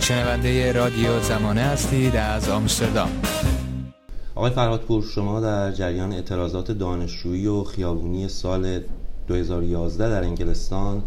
شنونده 0.00 0.72
رادیو 0.72 1.20
زمانه 1.20 1.60
هستید 1.60 2.16
از 2.16 2.48
آمستردام. 2.48 3.10
آقای 4.34 4.50
فرهادپور 4.50 5.04
شما 5.14 5.40
در 5.40 5.72
جریان 5.72 6.12
اعتراضات 6.12 6.70
دانشجویی 6.70 7.46
و 7.46 7.64
خیابونی 7.64 8.28
سال 8.28 8.80
2011 9.28 10.08
در 10.08 10.22
انگلستان 10.22 11.02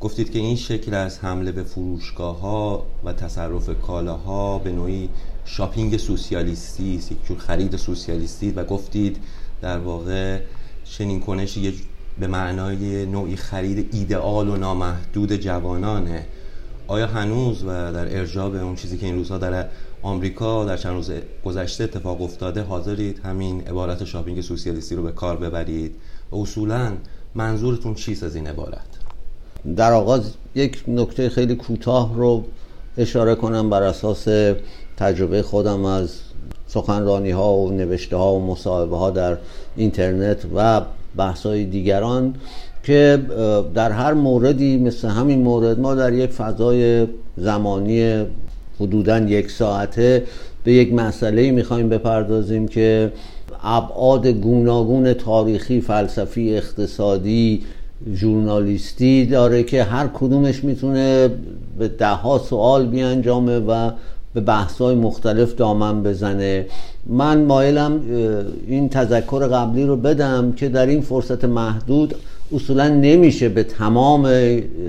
گفتید 0.00 0.32
که 0.32 0.38
این 0.38 0.56
شکل 0.56 0.94
از 0.94 1.18
حمله 1.18 1.52
به 1.52 1.62
فروشگاه 1.62 2.40
ها 2.40 2.86
و 3.04 3.12
تصرف 3.12 3.70
کالاها 3.82 4.58
به 4.58 4.72
نوعی 4.72 5.08
شاپینگ 5.44 5.96
سوسیالیستی 5.96 6.96
است 6.96 7.12
یک 7.12 7.26
جور 7.26 7.38
خرید 7.38 7.76
سوسیالیستی 7.76 8.50
و 8.50 8.64
گفتید 8.64 9.16
در 9.62 9.78
واقع 9.78 10.40
چنین 10.84 11.20
کنش 11.20 11.56
یه 11.56 11.72
به 12.18 12.26
معنای 12.26 13.06
نوعی 13.06 13.36
خرید 13.36 13.94
ایدئال 13.94 14.48
و 14.48 14.56
نامحدود 14.56 15.36
جوانانه. 15.36 16.26
آیا 16.90 17.06
هنوز 17.06 17.64
و 17.64 17.66
در 17.66 18.18
ارجاع 18.18 18.50
به 18.50 18.62
اون 18.62 18.76
چیزی 18.76 18.98
که 18.98 19.06
این 19.06 19.14
روزها 19.14 19.38
در 19.38 19.66
آمریکا 20.02 20.64
در 20.64 20.76
چند 20.76 20.92
روز 20.92 21.10
گذشته 21.44 21.84
اتفاق 21.84 22.22
افتاده 22.22 22.62
حاضرید 22.62 23.20
همین 23.24 23.60
عبارت 23.60 24.04
شاپینگ 24.04 24.40
سوسیالیستی 24.40 24.94
رو 24.94 25.02
به 25.02 25.12
کار 25.12 25.36
ببرید؟ 25.36 25.94
اصولا 26.32 26.92
منظورتون 27.34 27.94
چیست 27.94 28.22
از 28.22 28.34
این 28.34 28.46
عبارت؟ 28.46 28.86
در 29.76 29.92
آغاز 29.92 30.34
یک 30.54 30.84
نکته 30.88 31.28
خیلی 31.28 31.54
کوتاه 31.54 32.14
رو 32.16 32.44
اشاره 32.98 33.34
کنم 33.34 33.70
بر 33.70 33.82
اساس 33.82 34.28
تجربه 34.96 35.42
خودم 35.42 35.84
از 35.84 36.20
سخنرانی 36.66 37.30
ها 37.30 37.54
و 37.54 37.72
نوشته 37.72 38.16
ها 38.16 38.34
و 38.34 38.46
مصاحبه 38.46 38.96
ها 38.96 39.10
در 39.10 39.38
اینترنت 39.76 40.46
و 40.54 40.80
بحث 41.16 41.46
های 41.46 41.64
دیگران. 41.64 42.34
که 42.82 43.18
در 43.74 43.92
هر 43.92 44.12
موردی 44.12 44.78
مثل 44.78 45.08
همین 45.08 45.42
مورد 45.42 45.80
ما 45.80 45.94
در 45.94 46.12
یک 46.12 46.30
فضای 46.30 47.06
زمانی 47.36 48.24
حدودا 48.80 49.18
یک 49.18 49.50
ساعته 49.50 50.22
به 50.64 50.72
یک 50.72 50.94
مسئله 50.94 51.50
می‌خوایم 51.50 51.88
بپردازیم 51.88 52.68
که 52.68 53.12
ابعاد 53.62 54.26
گوناگون 54.26 55.12
تاریخی 55.12 55.80
فلسفی 55.80 56.56
اقتصادی 56.56 57.62
ژورنالیستی 58.14 59.26
داره 59.26 59.62
که 59.62 59.82
هر 59.84 60.06
کدومش 60.14 60.64
می‌تونه 60.64 61.30
به 61.78 61.88
ده 61.88 62.06
ها 62.06 62.38
سوال 62.38 62.86
بیانجامه 62.86 63.58
و 63.58 63.90
به 64.34 64.40
بحث 64.40 64.80
های 64.80 64.94
مختلف 64.94 65.54
دامن 65.54 66.02
بزنه. 66.02 66.66
من 67.06 67.44
مایلم 67.44 68.00
این 68.66 68.88
تذکر 68.88 69.46
قبلی 69.46 69.84
رو 69.84 69.96
بدم 69.96 70.52
که 70.52 70.68
در 70.68 70.86
این 70.86 71.00
فرصت 71.00 71.44
محدود 71.44 72.14
اصولا 72.52 72.88
نمیشه 72.88 73.48
به 73.48 73.62
تمام 73.62 74.28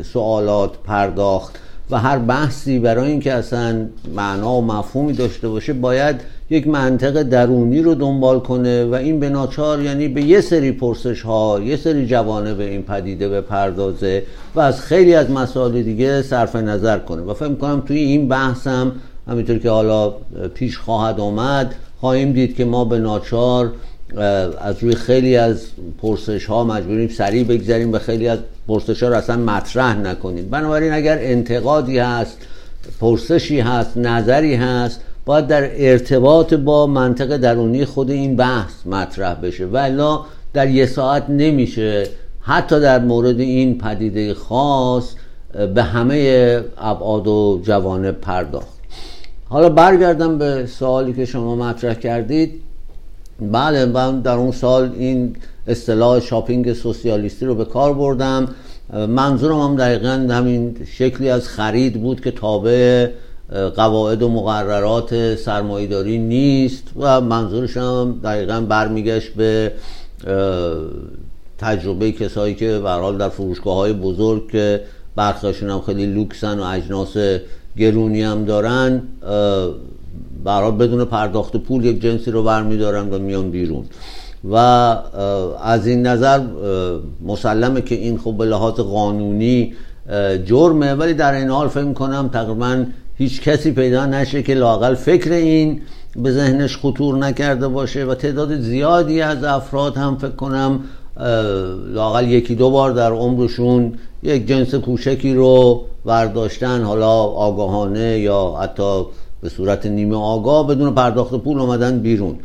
سوالات 0.03 0.71
پرداخت 0.83 1.59
و 1.91 1.97
هر 1.97 2.17
بحثی 2.17 2.79
برای 2.79 3.11
اینکه 3.11 3.33
اصلا 3.33 3.85
معنا 4.15 4.53
و 4.53 4.61
مفهومی 4.61 5.13
داشته 5.13 5.49
باشه 5.49 5.73
باید 5.73 6.21
یک 6.49 6.67
منطق 6.67 7.23
درونی 7.23 7.81
رو 7.81 7.95
دنبال 7.95 8.39
کنه 8.39 8.85
و 8.85 8.93
این 8.93 9.19
به 9.19 9.29
ناچار 9.29 9.81
یعنی 9.81 10.07
به 10.07 10.21
یه 10.21 10.41
سری 10.41 10.71
پرسش 10.71 11.21
ها 11.21 11.59
یه 11.63 11.77
سری 11.77 12.07
جوانه 12.07 12.53
به 12.53 12.69
این 12.69 12.81
پدیده 12.81 13.29
به 13.29 13.41
پردازه 13.41 14.23
و 14.55 14.59
از 14.59 14.81
خیلی 14.81 15.15
از 15.15 15.31
مسائل 15.31 15.81
دیگه 15.81 16.21
صرف 16.21 16.55
نظر 16.55 16.99
کنه. 16.99 17.21
و 17.21 17.33
فکر 17.33 17.53
کنم 17.53 17.83
توی 17.87 17.97
این 17.97 18.27
بحثم 18.27 18.91
همینطور 19.27 19.57
که 19.57 19.69
حالا 19.69 20.13
پیش 20.53 20.77
خواهد 20.77 21.19
آمد 21.19 21.75
خواهیم 21.99 22.33
دید 22.33 22.55
که 22.55 22.65
ما 22.65 22.85
به 22.85 22.99
ناچار 22.99 23.71
از 24.61 24.75
روی 24.83 24.95
خیلی 24.95 25.37
از 25.37 25.65
پرسش 26.01 26.45
ها 26.45 26.63
مجبوریم 26.63 27.09
سریع 27.09 27.43
بگذاریم 27.43 27.93
و 27.93 27.99
خیلی 27.99 28.27
از 28.27 28.39
پرسش 28.67 29.03
ها 29.03 29.09
رو 29.09 29.15
اصلا 29.15 29.37
مطرح 29.37 29.97
نکنیم. 29.97 30.49
بنابراین 30.49 30.93
اگر 30.93 31.17
انتقادی 31.21 31.99
هست 31.99 32.37
پرسشی 32.99 33.59
هست 33.59 33.97
نظری 33.97 34.55
هست 34.55 35.01
باید 35.25 35.47
در 35.47 35.91
ارتباط 35.91 36.53
با 36.53 36.87
منطق 36.87 37.37
درونی 37.37 37.85
خود 37.85 38.11
این 38.11 38.35
بحث 38.35 38.85
مطرح 38.85 39.33
بشه. 39.33 39.65
و 39.65 40.19
در 40.53 40.69
یه 40.69 40.85
ساعت 40.85 41.29
نمیشه. 41.29 42.07
حتی 42.41 42.79
در 42.79 42.99
مورد 42.99 43.39
این 43.39 43.77
پدیده 43.77 44.33
خاص 44.33 45.13
به 45.75 45.83
همه 45.83 46.63
ابعاد 46.77 47.27
و 47.27 47.61
جوانب 47.63 48.21
پرداخت. 48.21 48.81
حالا 49.49 49.69
برگردم 49.69 50.37
به 50.37 50.65
سوالی 50.65 51.13
که 51.13 51.25
شما 51.25 51.55
مطرح 51.55 51.93
کردید. 51.93 52.61
بله 53.41 53.85
من 53.85 54.21
در 54.21 54.35
اون 54.35 54.51
سال 54.51 54.91
این 54.97 55.35
اصطلاح 55.67 56.19
شاپینگ 56.19 56.73
سوسیالیستی 56.73 57.45
رو 57.45 57.55
به 57.55 57.65
کار 57.65 57.93
بردم. 57.93 58.47
منظورم 58.93 59.59
هم 59.59 59.75
دقیقا 59.75 60.27
همین 60.29 60.77
شکلی 60.91 61.29
از 61.29 61.47
خرید 61.47 62.01
بود 62.01 62.21
که 62.21 62.31
تابع 62.31 63.09
قواعد 63.75 64.23
و 64.23 64.29
مقررات 64.29 65.35
سرمایداری 65.35 66.17
نیست 66.17 66.83
و 66.99 67.21
منظورش 67.21 67.77
هم 67.77 68.19
دقیقا 68.23 68.61
برمیگشت 68.61 69.33
به 69.33 69.71
تجربه 71.57 72.11
کسایی 72.11 72.55
که 72.55 72.79
برحال 72.79 73.17
در 73.17 73.29
فروشگاه 73.29 73.75
های 73.75 73.93
بزرگ 73.93 74.51
که 74.51 74.81
برخیشون 75.15 75.69
هم 75.69 75.81
خیلی 75.81 76.05
لوکسن 76.05 76.59
و 76.59 76.63
اجناس 76.63 77.17
گرونی 77.77 78.21
هم 78.21 78.45
دارن 78.45 79.01
برحال 80.43 80.71
بدون 80.71 81.05
پرداخت 81.05 81.57
پول 81.57 81.85
یک 81.85 82.01
جنسی 82.01 82.31
رو 82.31 82.43
برمیدارن 82.43 83.09
و 83.09 83.19
میان 83.19 83.51
بیرون. 83.51 83.85
و 84.51 84.55
از 85.63 85.87
این 85.87 86.07
نظر 86.07 86.41
مسلمه 87.25 87.81
که 87.81 87.95
این 87.95 88.17
خب 88.17 88.37
به 88.37 88.45
لحاظ 88.45 88.73
قانونی 88.73 89.73
جرمه 90.45 90.93
ولی 90.93 91.13
در 91.13 91.33
این 91.33 91.49
حال 91.49 91.67
فکر 91.67 91.93
کنم 91.93 92.29
تقریبا 92.33 92.85
هیچ 93.17 93.41
کسی 93.41 93.71
پیدا 93.71 94.05
نشه 94.05 94.43
که 94.43 94.53
لاقل 94.53 94.95
فکر 94.95 95.31
این 95.31 95.81
به 96.15 96.31
ذهنش 96.31 96.77
خطور 96.77 97.17
نکرده 97.17 97.67
باشه 97.67 98.05
و 98.05 98.15
تعداد 98.15 98.59
زیادی 98.59 99.21
از 99.21 99.43
افراد 99.43 99.97
هم 99.97 100.17
فکر 100.17 100.31
کنم 100.31 100.79
لاقل 101.93 102.27
یکی 102.27 102.55
دو 102.55 102.69
بار 102.69 102.91
در 102.91 103.11
عمرشون 103.11 103.93
یک 104.23 104.47
جنس 104.47 104.75
کوچکی 104.75 105.33
رو 105.33 105.83
برداشتن 106.05 106.81
حالا 106.81 107.11
آگاهانه 107.23 108.19
یا 108.19 108.55
حتی 108.61 109.03
به 109.41 109.49
صورت 109.49 109.85
نیمه 109.85 110.15
آگاه 110.15 110.67
بدون 110.67 110.95
پرداخت 110.95 111.35
پول 111.35 111.59
اومدن 111.59 111.99
بیرون. 111.99 112.35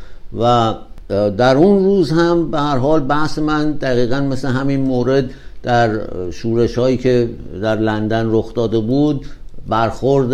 و 0.40 0.74
در 1.08 1.56
اون 1.56 1.84
روز 1.84 2.10
هم 2.12 2.50
به 2.50 2.60
هر 2.60 2.76
حال 2.76 3.00
بحث 3.00 3.38
من 3.38 3.72
دقیقا 3.72 4.20
مثل 4.20 4.48
همین 4.48 4.80
مورد 4.80 5.30
در 5.62 6.00
شورش 6.30 6.78
هایی 6.78 6.96
که 6.96 7.30
در 7.62 7.76
لندن 7.76 8.26
رخ 8.30 8.54
داده 8.54 8.78
بود 8.78 9.26
برخورد 9.68 10.28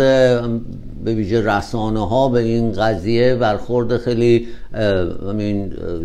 به 1.03 1.15
ویژه 1.15 1.41
رسانه 1.41 2.07
ها 2.07 2.29
به 2.29 2.39
این 2.39 2.71
قضیه 2.71 3.35
برخورد 3.35 3.97
خیلی 3.97 4.47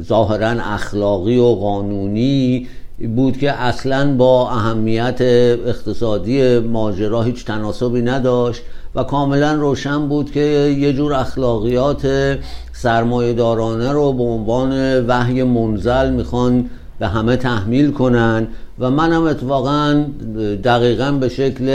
ظاهرا 0.03 0.49
اخلاقی 0.49 1.39
و 1.39 1.45
قانونی 1.45 2.67
بود 3.17 3.37
که 3.37 3.53
اصلا 3.53 4.17
با 4.17 4.51
اهمیت 4.51 5.21
اقتصادی 5.21 6.59
ماجرا 6.59 7.23
هیچ 7.23 7.45
تناسبی 7.45 8.03
نداشت. 8.03 8.63
و 8.95 9.03
کاملا 9.03 9.53
روشن 9.53 10.09
بود 10.09 10.33
که 10.33 10.41
یه 10.79 10.93
جور 10.93 11.15
اخلاقیات 11.15 12.07
سرمایه 12.73 13.33
دارانه 13.33 13.93
رو 13.93 14.13
به 14.13 14.23
عنوان 14.23 15.01
وحی 15.07 15.43
منزل 15.43 16.11
می‌خوان 16.11 16.71
به 16.99 17.09
همه 17.09 17.37
تحمیل 17.37 17.93
کنن 17.93 18.49
و 18.79 18.91
منم 18.91 19.23
اتفاقا 19.23 20.05
دقیقا 20.65 21.13
به 21.13 21.29
شکل 21.29 21.69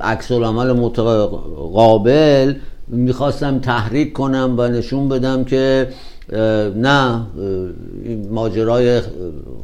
عکس 0.00 0.32
العمل 0.32 0.72
متقابل 0.72 2.54
می‌خواستم 2.88 3.58
تحریک 3.58 4.12
کنم 4.12 4.54
و 4.58 4.68
نشون 4.68 5.08
بدم 5.08 5.44
که 5.44 5.88
نه 6.76 7.20
ماجرای 8.30 9.00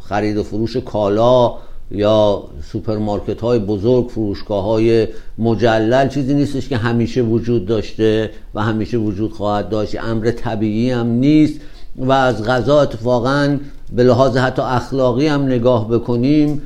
خرید 0.08 0.36
و 0.36 0.42
فروش 0.42 0.76
کالا 0.76 1.54
یا 1.90 2.44
سوپرمارکت 2.72 3.40
های 3.40 3.58
بزرگ 3.58 4.08
فروشگاه 4.08 4.64
های 4.64 5.08
مجلل 5.38 6.08
چیزی 6.08 6.34
نیستش 6.34 6.68
که 6.68 6.76
همیشه 6.76 7.22
وجود 7.22 7.66
داشته 7.66 8.30
و 8.54 8.62
همیشه 8.62 8.96
وجود 8.96 9.32
خواهد 9.32 9.68
داشت. 9.68 9.96
امر 10.04 10.30
طبیعی 10.30 10.90
هم 10.90 11.06
نیست 11.06 11.60
و 11.96 12.12
از 12.12 12.44
غذا 12.44 12.80
اتفاقا 12.80 13.58
به 13.92 14.04
لحاظ 14.04 14.36
حتی 14.36 14.62
اخلاقی 14.62 15.26
هم 15.26 15.42
نگاه 15.42 15.88
بکنیم 15.88 16.62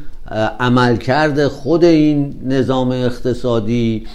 عملکرد 0.61 1.49
خود 1.49 1.85
این 1.85 2.35
نظام 2.45 2.91
اقتصادی 2.91 4.07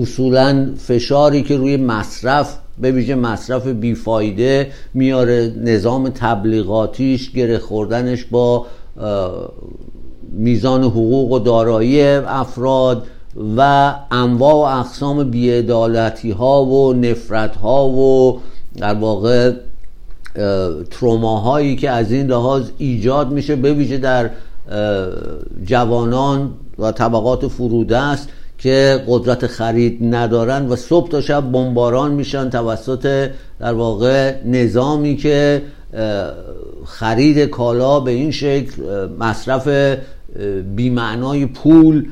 اصولا 0.00 0.70
فشاری 0.78 1.42
که 1.42 1.56
روی 1.56 1.76
مصرف 1.76 2.58
به 2.80 2.90
ویژه 2.90 3.14
مصرف 3.14 3.66
بیفایده 3.66 4.70
میاره 4.94 5.54
نظام 5.64 6.08
تبلیغاتیش 6.08 7.32
گره 7.32 7.58
خوردنش 7.58 8.24
با 8.24 8.66
میزان 10.32 10.84
حقوق 10.84 11.32
و 11.32 11.38
دارایی 11.38 12.02
افراد 12.02 13.06
و 13.56 13.94
انواع 14.10 14.54
و 14.54 14.80
اقسام 14.80 15.30
بیعدالتی 15.30 16.30
ها 16.30 16.64
و 16.64 16.92
نفرت 16.92 17.56
ها 17.56 17.88
و 17.88 18.40
در 18.76 18.94
واقع 18.94 19.52
تروماهایی 20.90 21.76
که 21.76 21.90
از 21.90 22.12
این 22.12 22.26
لحاظ 22.26 22.70
ایجاد 22.78 23.30
میشه 23.30 23.56
به 23.56 23.72
ویژه 23.72 23.98
در 23.98 24.30
جوانان 25.64 26.50
و 26.78 26.92
طبقات 26.92 27.48
فروده 27.48 27.98
است 27.98 28.28
که 28.58 29.04
قدرت 29.08 29.46
خرید 29.46 30.14
ندارن 30.14 30.68
و 30.68 30.76
صبح 30.76 31.08
تا 31.08 31.20
شب 31.20 31.52
بمباران 31.52 32.10
میشن 32.10 32.50
توسط 32.50 33.30
در 33.60 33.74
واقع 33.74 34.34
نظامی 34.44 35.16
که 35.16 35.62
خرید 36.86 37.38
کالا 37.38 38.00
به 38.00 38.10
این 38.10 38.30
شکل 38.30 38.82
مصرف 39.18 39.68
بیمعنای 40.76 41.46
پول 41.46 42.06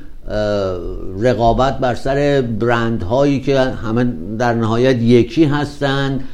رقابت 1.20 1.78
بر 1.78 1.94
سر 1.94 2.44
برند 2.60 3.02
هایی 3.02 3.40
که 3.40 3.60
همه 3.60 4.06
در 4.38 4.54
نهایت 4.54 5.02
یکی 5.02 5.44
هستند 5.44 6.24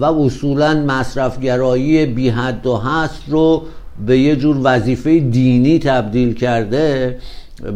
و 0.00 0.04
اصولا 0.04 0.74
مصرفگرایی 0.74 2.06
بی 2.06 2.28
حد 2.28 2.66
و 2.66 2.76
هست 2.76 3.22
رو 3.28 3.62
به 4.06 4.18
یه 4.18 4.36
جور 4.36 4.56
وظیفه 4.62 5.18
دینی 5.18 5.78
تبدیل 5.78 6.34
کرده. 6.34 7.18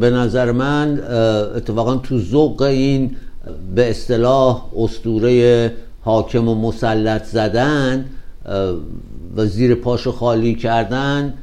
به 0.01 0.11
نظر 0.11 0.53
من 0.53 1.01
اتفاقا 1.57 1.97
تو 1.97 2.19
ذوق 2.19 2.63
این 2.63 3.17
به 3.75 3.91
اصطلاح 3.91 4.65
استوره 4.77 5.73
حاکم 6.01 6.49
و 6.49 6.55
مسلط 6.55 7.25
زدن 7.25 8.05
و 9.37 9.47
زیر 9.47 9.75
پاشو 9.75 10.13
خالی 10.13 10.55
کردن 10.55 11.35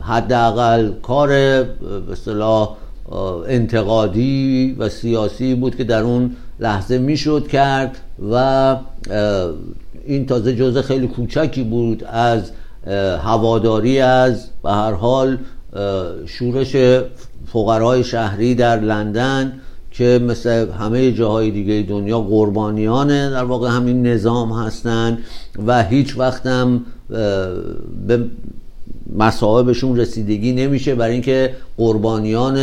حداقل 0.00 0.90
کار 1.02 1.28
به 1.28 2.16
انتقادی 3.46 4.76
و 4.78 4.88
سیاسی 4.88 5.54
بود 5.54 5.76
که 5.76 5.84
در 5.84 6.02
اون 6.02 6.36
لحظه 6.60 6.98
می‌شد 6.98 7.46
کرد 7.48 7.98
و 8.32 8.76
این 10.04 10.26
تازه 10.26 10.56
جزء 10.56 10.82
خیلی 10.82 11.08
کوچکی 11.08 11.62
بود 11.62 12.04
از 12.04 12.50
هواداری 13.22 14.00
از 14.00 14.46
به 14.62 14.72
هر 14.72 14.92
حال 14.92 15.38
شورش 16.26 16.76
فقرای 17.46 18.04
شهری 18.04 18.54
در 18.54 18.80
لندن. 18.80 19.60
که 19.92 20.20
مثل 20.28 20.70
همه 20.72 21.12
جاهای 21.12 21.50
دیگه 21.50 21.86
دنیا 21.88 22.20
قربانیان 22.20 23.30
در 23.30 23.44
واقع 23.44 23.68
همین 23.70 24.06
نظام 24.06 24.52
هستند 24.52 25.18
و 25.66 25.84
هیچ 25.84 26.18
وقتم 26.18 26.80
به 28.06 28.24
مصائبشون 29.16 29.96
رسیدگی 29.96 30.52
نمیشه 30.52 30.94
برای 30.94 31.12
اینکه 31.12 31.54
قربانیان 31.76 32.58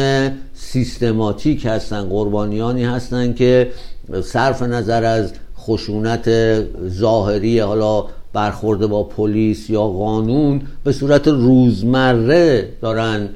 سیستماتیک 0.53 1.65
هستن 1.65 2.09
قربانیانی 2.09 2.83
هستن 2.83 3.33
که 3.33 3.71
صرف 4.23 4.61
نظر 4.61 5.03
از 5.03 5.33
خشونت 5.59 6.29
ظاهری 6.89 7.59
حالا 7.59 8.05
برخورده 8.33 8.87
با 8.87 9.03
پلیس 9.03 9.69
یا 9.69 9.83
قانون 9.87 10.61
به 10.83 10.91
صورت 10.91 11.27
روزمره 11.27 12.69
دارن 12.81 13.29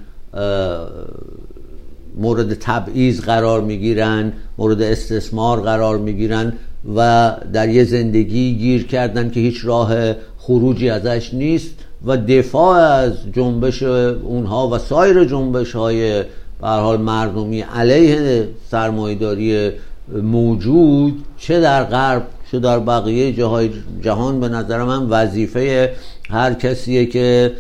مورد 2.18 2.54
تبعیض 2.54 3.22
قرار 3.22 3.62
می‌گیرن 3.62 4.34
مورد 4.58 4.82
استثمار 4.82 5.62
قرار 5.62 5.98
می‌گیرن 5.98 6.54
و 6.96 7.32
در 7.54 7.70
یه 7.70 7.84
زندگی 7.84 8.56
گیر 8.56 8.88
کردن 8.88 9.30
که 9.30 9.40
هیچ 9.40 9.66
راه 9.66 10.14
خروجی 10.38 10.90
ازش 10.90 11.34
نیست 11.34 11.72
و 12.06 12.18
دفاع 12.18 12.78
از 12.78 13.14
جنبش 13.34 13.84
اونها 13.84 14.70
و 14.70 14.78
سایر 14.78 15.24
جنبش 15.24 15.76
های 15.76 16.24
حال 16.62 17.02
مردمی 17.02 17.62
علیه 17.62 18.48
سرمایداری 18.72 19.72
موجود 20.24 21.24
چه 21.38 21.62
در 21.62 21.84
غرب 21.84 22.28
چه 22.52 22.60
در 22.60 22.80
بقیه 22.80 23.34
جاهای 23.34 23.70
جهان 24.02 24.40
به 24.40 24.50
نظر 24.50 24.84
من 24.84 25.10
وظیفه 25.10 25.94
هر 26.30 26.54
کسیه 26.54 27.06
که 27.06 27.52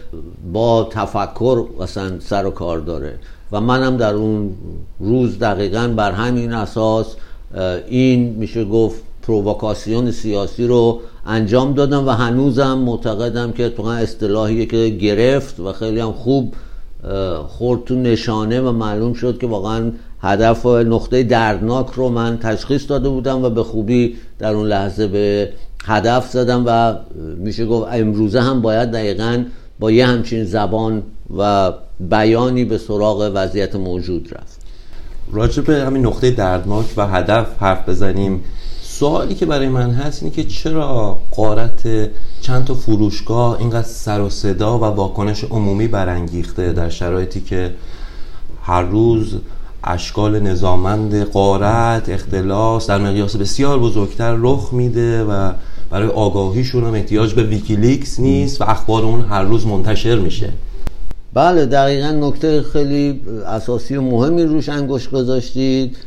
با 0.53 0.89
تفکر 0.91 1.65
مثلا 1.79 2.19
سر 2.19 2.45
و 2.45 2.50
کار 2.50 2.79
داره. 2.79 3.13
و 3.53 3.61
منم 3.61 3.97
در 3.97 4.13
اون 4.13 4.50
روز 5.00 5.39
دقیقا 5.39 5.94
بر 5.97 6.11
همین 6.11 6.53
اساس 6.53 7.15
این 7.88 8.29
میشه 8.29 8.65
گفت 8.65 9.01
پرووکاسیون 9.21 10.11
سیاسی 10.11 10.67
رو 10.67 11.01
انجام 11.25 11.73
دادم 11.73 12.07
و 12.07 12.09
هنوزم 12.09 12.77
معتقدم 12.77 13.51
که 13.51 13.69
تو 13.69 13.83
اصطلاحی 13.83 14.65
که 14.65 14.89
گرفت 14.89 15.59
و 15.59 15.73
خیلی 15.73 16.00
هم 16.00 16.11
خوب 16.11 16.53
خورد 17.47 17.83
تو 17.83 17.95
نشانه 17.95 18.61
و 18.61 18.71
معلوم 18.71 19.13
شد 19.13 19.38
که 19.38 19.47
واقعا 19.47 19.91
هدف 20.21 20.65
و 20.65 20.77
نقطه 20.77 21.23
دردناک 21.23 21.88
رو 21.95 22.09
من 22.09 22.38
تشخیص 22.38 22.89
داده 22.89 23.09
بودم 23.09 23.44
و 23.44 23.50
به 23.50 23.63
خوبی 23.63 24.15
در 24.39 24.53
اون 24.53 24.67
لحظه 24.67 25.07
به 25.07 25.50
هدف 25.85 26.29
زدم 26.29 26.63
و 26.65 26.95
میشه 27.38 27.65
گفت 27.65 27.88
امروزه 27.91 28.41
هم 28.41 28.61
باید 28.61 28.91
دقیقا 28.91 29.44
با 29.80 29.92
یه 29.92 30.08
همچین 30.08 30.44
زبان 30.46 31.04
و 31.38 31.72
بیانی 32.00 32.66
به 32.66 32.78
سراغ 32.78 33.31
وضعیت 33.34 33.75
موجود 33.75 34.30
رفت. 34.31 34.60
راجع 35.31 35.62
به 35.62 35.86
همین 35.86 36.06
نقطه 36.06 36.31
دردناک 36.31 36.86
و 36.98 37.08
هدف 37.08 37.48
حرف 37.60 37.90
بزنیم 37.90 38.44
سوالی 38.81 39.36
که 39.36 39.46
برای 39.46 39.70
من 39.70 39.92
هست 39.92 40.24
اینه 40.24 40.36
که 40.36 40.44
چرا 40.44 41.20
قارت 41.31 42.10
چند 42.42 42.66
تا 42.66 42.74
فروشگاه 42.74 43.60
اینقدر 43.60 43.88
سر 43.88 44.22
و 44.22 44.30
صدا 44.30 44.80
و 44.80 44.81
واکنش 44.84 45.44
عمومی 45.44 45.88
برانگیخته 45.88 46.74
در 46.74 46.90
شرایطی 46.90 47.42
که 47.42 47.74
هر 48.64 48.81
روز 48.81 49.36
اشکال 49.84 50.40
نظامند 50.40 51.24
قارت 51.24 52.10
اختلاس 52.10 52.88
در 52.88 52.98
مقیاس 52.98 53.36
بسیار 53.36 53.80
بزرگتر 53.80 54.36
رخ 54.40 54.70
میده 54.74 55.24
و 55.24 55.52
برای 55.89 56.07
آگاهیشون 56.07 56.83
هم 56.83 56.94
احتیاج 56.94 57.33
به 57.33 57.44
ویکیلیکس 57.44 58.19
نیست 58.19 58.62
و 58.62 58.63
اخبار 58.68 59.03
اون 59.03 59.21
هر 59.21 59.44
روز 59.44 59.68
منتشر 59.68 60.15
میشه. 60.19 60.50
بله 61.33 61.65
دقیقا 61.65 62.12
نکته 62.12 62.62
خیلی 62.62 63.21
اساسی 63.47 63.95
و 63.95 64.01
مهمی 64.01 64.44
روش 64.44 64.69
انگشت 64.69 65.12
گذاشتید 65.12 65.97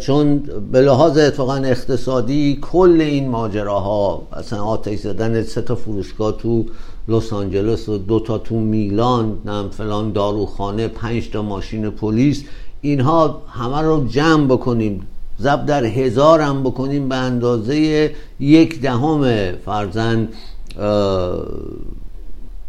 چون 0.00 0.42
به 0.72 0.80
لحاظ 0.80 1.18
اتفاقا 1.18 1.54
اقتصادی 1.54 2.58
کل 2.62 3.00
این 3.00 3.28
ماجراها 3.28 4.22
اصلا 4.32 4.64
آتش 4.64 4.98
زدن 4.98 5.42
سه 5.42 5.62
تا 5.62 5.74
فروشگاه 5.74 6.36
تو 6.38 6.64
لس 7.08 7.32
آنجلس 7.32 7.88
و 7.88 7.98
دو 7.98 8.20
تا 8.20 8.38
تو 8.38 8.54
میلان 8.54 9.38
نم 9.44 9.68
فلان 9.70 10.12
داروخانه 10.12 10.88
پنج 10.88 11.30
تا 11.30 11.42
ماشین 11.42 11.90
پلیس 11.90 12.44
اینها 12.80 13.42
همه 13.48 13.80
رو 13.80 14.06
جمع 14.08 14.46
بکنیم. 14.46 15.06
ضرب 15.40 15.66
در 15.66 15.84
هزار 15.84 16.40
هم 16.40 16.62
بکنیم 16.62 17.08
به 17.08 17.16
اندازه 17.16 18.10
یک 18.40 18.80
دهم 18.80 19.52
فرزن 19.64 20.28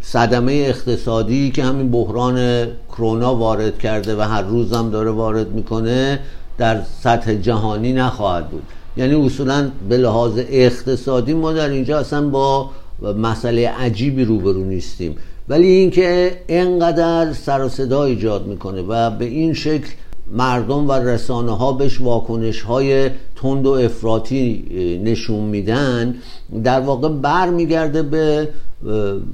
صدمه 0.01 0.53
اقتصادی 0.53 1.51
که 1.51 1.63
همین 1.63 1.91
بحران 1.91 2.67
کرونا 2.89 3.35
وارد 3.35 3.79
کرده 3.79 4.15
و 4.15 4.21
هر 4.21 4.41
روز 4.41 4.73
هم 4.73 4.89
داره 4.89 5.11
وارد 5.11 5.51
می‌کنه 5.51 6.19
در 6.57 6.81
سطح 7.01 7.33
جهانی 7.33 7.93
نخواهد 7.93 8.49
بود. 8.49 8.63
یعنی 8.97 9.25
اصولا 9.25 9.71
به 9.89 9.97
لحاظ 9.97 10.31
اقتصادی 10.49 11.33
ما 11.33 11.53
در 11.53 11.69
اینجا 11.69 11.99
اصلا 11.99 12.27
با 12.29 12.69
مسئله 13.17 13.69
عجیبی 13.69 14.25
روبرو 14.25 14.63
نیستیم. 14.63 15.15
ولی 15.49 15.67
اینکه 15.67 16.37
انقدر 16.49 17.33
سر 17.33 17.63
و 17.63 17.69
صدا 17.69 18.03
ایجاد 18.03 18.47
می‌کنه 18.47 18.81
و 18.81 19.09
به 19.09 19.25
این 19.25 19.53
شکل 19.53 19.87
مردم 20.31 20.87
و 20.87 20.91
رسانه 20.91 21.57
ها 21.57 21.73
بهش 21.73 22.01
واکنش 22.01 22.61
های 22.61 23.09
تند 23.35 23.65
و 23.65 23.71
افراطی 23.71 24.63
نشون 25.03 25.39
میدن 25.39 26.15
در 26.63 26.79
واقع 26.79 27.09
بر 27.09 27.49
میگرده 27.49 28.03
به 28.03 28.49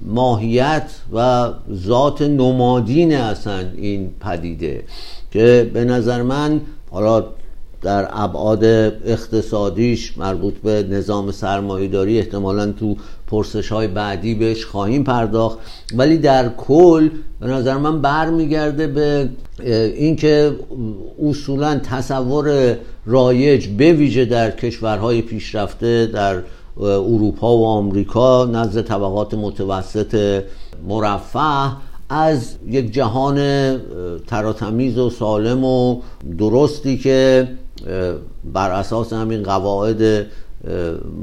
ماهیت 0.06 0.92
و 1.14 1.50
ذات 1.74 2.22
نمادین 2.22 3.16
اصلا 3.16 3.60
این 3.78 4.10
پدیده 4.20 4.84
که 5.32 5.72
به 5.74 5.86
نظر 5.86 6.22
من 6.22 6.62
حالا 6.92 7.26
در 7.82 8.08
ابعاد 8.12 8.64
اقتصادیش 8.64 10.18
مربوط 10.18 10.54
به 10.54 10.84
نظام 10.90 11.32
سرمایهداری 11.32 12.20
احتمالا 12.20 12.72
تو 12.72 12.96
پرسش 13.34 13.72
های 13.72 13.88
بعدی 13.88 14.36
بهش 14.36 14.66
خواهیم 14.66 15.04
پرداخت. 15.04 15.58
ولی 15.98 16.18
در 16.18 16.50
کل 16.50 17.10
به 17.40 17.48
نظر 17.48 17.78
من 17.78 18.02
برمیگرده 18.02 18.88
به 18.88 19.30
اینکه 19.96 20.56
اصولا 21.24 21.80
تصور 21.80 22.78
رایج 23.06 23.68
به 23.68 23.94
ویژه 23.94 24.26
در 24.26 24.52
کشورهای 24.52 25.22
پیشرفته 25.22 26.06
در 26.06 26.42
اروپا 26.82 27.58
و 27.58 27.66
آمریکا 27.66 28.46
نزد 28.46 28.82
طبقات 28.82 29.34
متوسط 29.34 30.44
مرفه 30.88 31.72
از 32.10 32.56
یک 32.68 32.94
جهان 32.94 33.38
تراتمیز 34.28 34.98
و 34.98 35.10
سالم 35.10 35.64
و 35.64 36.02
درستی 36.38 36.98
که 36.98 37.48
بر 38.54 38.72
اساس 38.72 39.14
همین 39.14 39.44
قواعد 39.44 40.26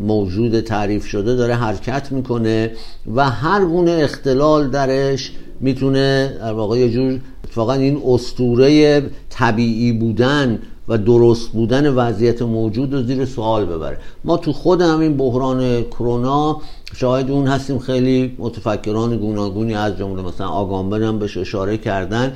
موجود 0.07 0.61
تعریف 0.61 1.07
شده 1.07 1.35
داره 1.35 1.55
حرکت 1.55 2.13
می‌کنه 2.13 2.73
و 3.15 3.31
هر 3.31 3.65
گونه 3.65 3.91
اختلال 3.91 4.71
درش 4.71 5.33
می‌تونه 5.61 6.37
در 6.39 6.53
واقع 6.53 6.79
یه 6.79 6.91
جور 6.91 7.21
اتفاقا 7.45 7.73
این 7.73 8.03
استوره 8.07 9.03
طبیعی 9.31 9.93
بودن 9.93 10.59
و 10.89 10.99
درست 10.99 11.49
بودن 11.53 11.95
وضعیت 11.95 12.43
موجود 12.43 12.95
رو 12.95 13.03
زیر 13.03 13.25
سوال 13.25 13.65
ببره. 13.65 13.99
ما 14.25 14.37
تو 14.37 14.53
خود 14.53 14.81
همین 14.81 15.17
بحران 15.17 15.83
کرونا 15.83 16.61
شاهد 16.95 17.31
اون 17.31 17.47
هستیم. 17.47 17.79
خیلی 17.79 18.37
متفکران 18.39 19.17
گوناگونی 19.17 19.75
از 19.75 19.99
جمله 19.99 20.23
مثلا 20.23 20.49
آگامبن 20.49 21.03
هم 21.03 21.19
بهش 21.19 21.37
اشاره 21.37 21.79
کردن 21.79 22.33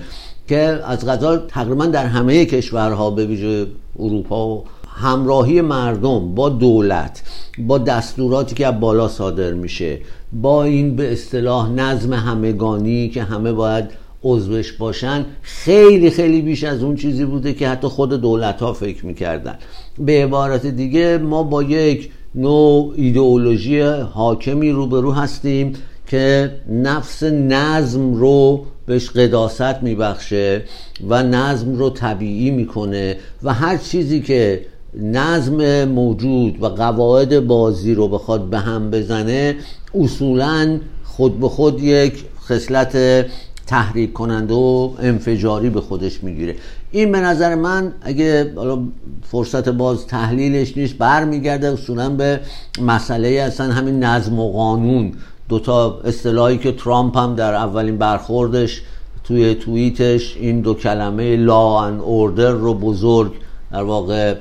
که 0.49 0.59
از 0.87 1.07
غذا 1.07 1.37
تقریبا 1.37 1.87
در 1.87 2.07
همه 2.07 2.45
کشورها 2.45 3.11
به 3.11 3.27
ویژه 3.27 3.67
اروپا 3.99 4.49
و 4.49 4.65
همراهی 4.97 5.61
مردم 5.61 6.35
با 6.35 6.49
دولت 6.49 7.23
با 7.59 7.79
دستوراتی 7.79 8.55
که 8.55 8.67
از 8.67 8.81
بالا 8.81 9.09
صادر 9.09 9.53
میشه 9.53 9.99
با 10.33 10.65
این 10.65 10.97
به 10.97 11.13
اصطلاح 11.13 11.71
نظم 11.71 12.13
همگانی 12.13 13.09
که 13.09 13.23
همه 13.23 13.53
باید 13.53 13.85
عضوش 14.25 14.73
باشن 14.73 15.27
خیلی 15.43 16.11
خیلی 16.11 16.43
بیش 16.43 16.65
از 16.65 16.83
اون 16.83 16.97
چیزی 16.97 17.25
بوده 17.25 17.53
که 17.53 17.69
حتی 17.69 17.89
خود 17.89 18.21
دولت 18.21 18.63
ها 18.63 18.73
فکر 18.73 19.07
می‌کردن. 19.07 19.55
به 19.99 20.25
عبارت 20.25 20.67
دیگه 20.67 21.19
ما 21.19 21.43
با 21.43 21.63
یک 21.63 22.11
نوع 22.35 22.95
ایدئولوژی 22.97 23.81
حاکمی 23.81 24.71
روبرو 24.71 25.13
هستیم 25.13 25.73
که 26.07 26.51
نفس 26.69 27.23
نظم 27.23 28.15
رو 28.15 28.65
بهش 28.87 29.11
قداست 29.11 29.83
میبخشه 29.83 30.63
و 31.09 31.23
نظم 31.23 31.75
رو 31.75 31.91
طبیعی 31.91 32.51
می‌کنه 32.51 33.17
و 33.43 33.55
هر 33.55 33.77
چیزی 33.77 34.21
که 34.21 34.67
نظم 35.03 35.85
موجود 35.85 36.63
و 36.63 36.67
قواعد 36.67 37.47
بازی 37.47 37.95
رو 37.95 38.09
بخواد 38.09 38.51
به 38.51 38.59
هم 38.59 38.91
بزنه 38.91 39.57
اصولا 39.95 40.79
خود 41.05 41.41
به 41.41 41.49
خود 41.49 41.83
یک 41.83 42.25
خصلت 42.49 42.97
تحریک 43.67 44.13
کننده 44.13 44.55
و 44.55 44.91
انفجاری 44.99 45.71
به 45.71 45.81
خودش 45.81 46.25
می‌گیره. 46.25 46.57
این 46.91 47.13
به 47.13 47.21
نظر 47.21 47.55
من 47.55 47.93
اگه 48.03 48.55
فرصت 49.23 49.69
باز 49.69 50.07
تحلیلش 50.07 50.77
نیست 50.77 50.95
برمیگرده 50.95 51.73
اصولا 51.73 52.11
به 52.11 52.41
مسئله 52.83 53.29
اصلا 53.29 53.73
همین 53.73 54.05
نظم 54.05 54.39
و 54.39 54.53
قانون. 54.53 55.13
دوتا 55.49 56.01
اصطلاحی 56.05 56.59
که 56.59 56.73
ترامپ 56.73 57.19
هم 57.19 57.35
در 57.35 57.55
اولین 57.55 57.99
برخوردش 57.99 58.83
توی 59.25 59.55
توییتش 59.55 60.37
این 60.37 60.61
دو 60.61 60.75
کلمه 60.75 61.37
لا 61.37 61.81
ان 61.81 62.01
اوردر 62.01 62.51
رو 62.51 62.75
بزرگ 62.75 63.33
در 63.73 63.83
واقع 63.83 64.35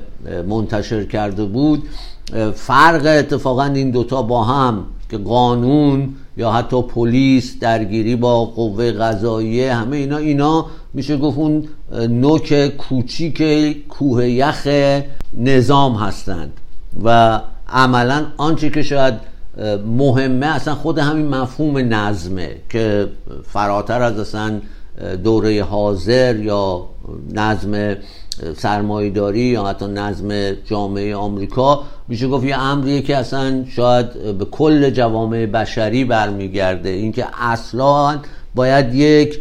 منتشر 0.48 1.04
کرده 1.04 1.44
بود. 1.44 1.82
فرق 2.54 3.06
اتفاقا 3.06 3.64
این 3.64 3.90
دوتا 3.90 4.22
با 4.22 4.44
هم 4.44 4.84
که 5.10 5.18
قانون 5.18 6.14
یا 6.36 6.52
حتی 6.52 6.82
پلیس 6.82 7.58
درگیری 7.58 8.16
با 8.16 8.44
قوه 8.44 8.92
قضاییه 8.92 9.74
همه 9.74 9.96
اینا 9.96 10.16
اینا 10.16 10.66
میشه 10.94 11.16
گفت 11.16 11.38
اون 11.38 11.68
نوک 12.08 12.76
کوچیک 12.76 13.42
کوه 13.88 14.28
یخ 14.28 14.68
نظام 15.38 15.94
هستند. 15.94 16.52
و 17.04 17.40
عملا 17.68 18.26
آنچه 18.36 18.70
که 18.70 18.82
شاید 18.82 19.14
مهمه 19.86 20.46
اصلا 20.46 20.74
خود 20.74 20.98
همین 20.98 21.28
مفهوم 21.28 21.94
نظمه 21.94 22.56
که 22.68 23.08
فراتر 23.48 24.02
از 24.02 24.18
اصلا 24.18 24.60
دوره 25.24 25.62
حاضر 25.62 26.36
یا 26.36 26.86
نظم 27.32 27.94
سرمایداری 28.56 29.40
یا 29.40 29.64
حتی 29.64 29.86
نظم 29.86 30.52
جامعه 30.52 31.16
آمریکا 31.16 31.82
میشه 32.08 32.28
گفت 32.28 32.44
یه 32.44 32.58
امریه 32.58 33.02
که 33.02 33.16
اصلا 33.16 33.64
شاید 33.68 34.38
به 34.38 34.44
کل 34.44 34.90
جوامع 34.90 35.46
بشری 35.46 36.04
برمیگرده. 36.04 36.88
اینکه 36.88 37.26
اصلا 37.40 38.20
باید 38.54 38.94
یک 38.94 39.40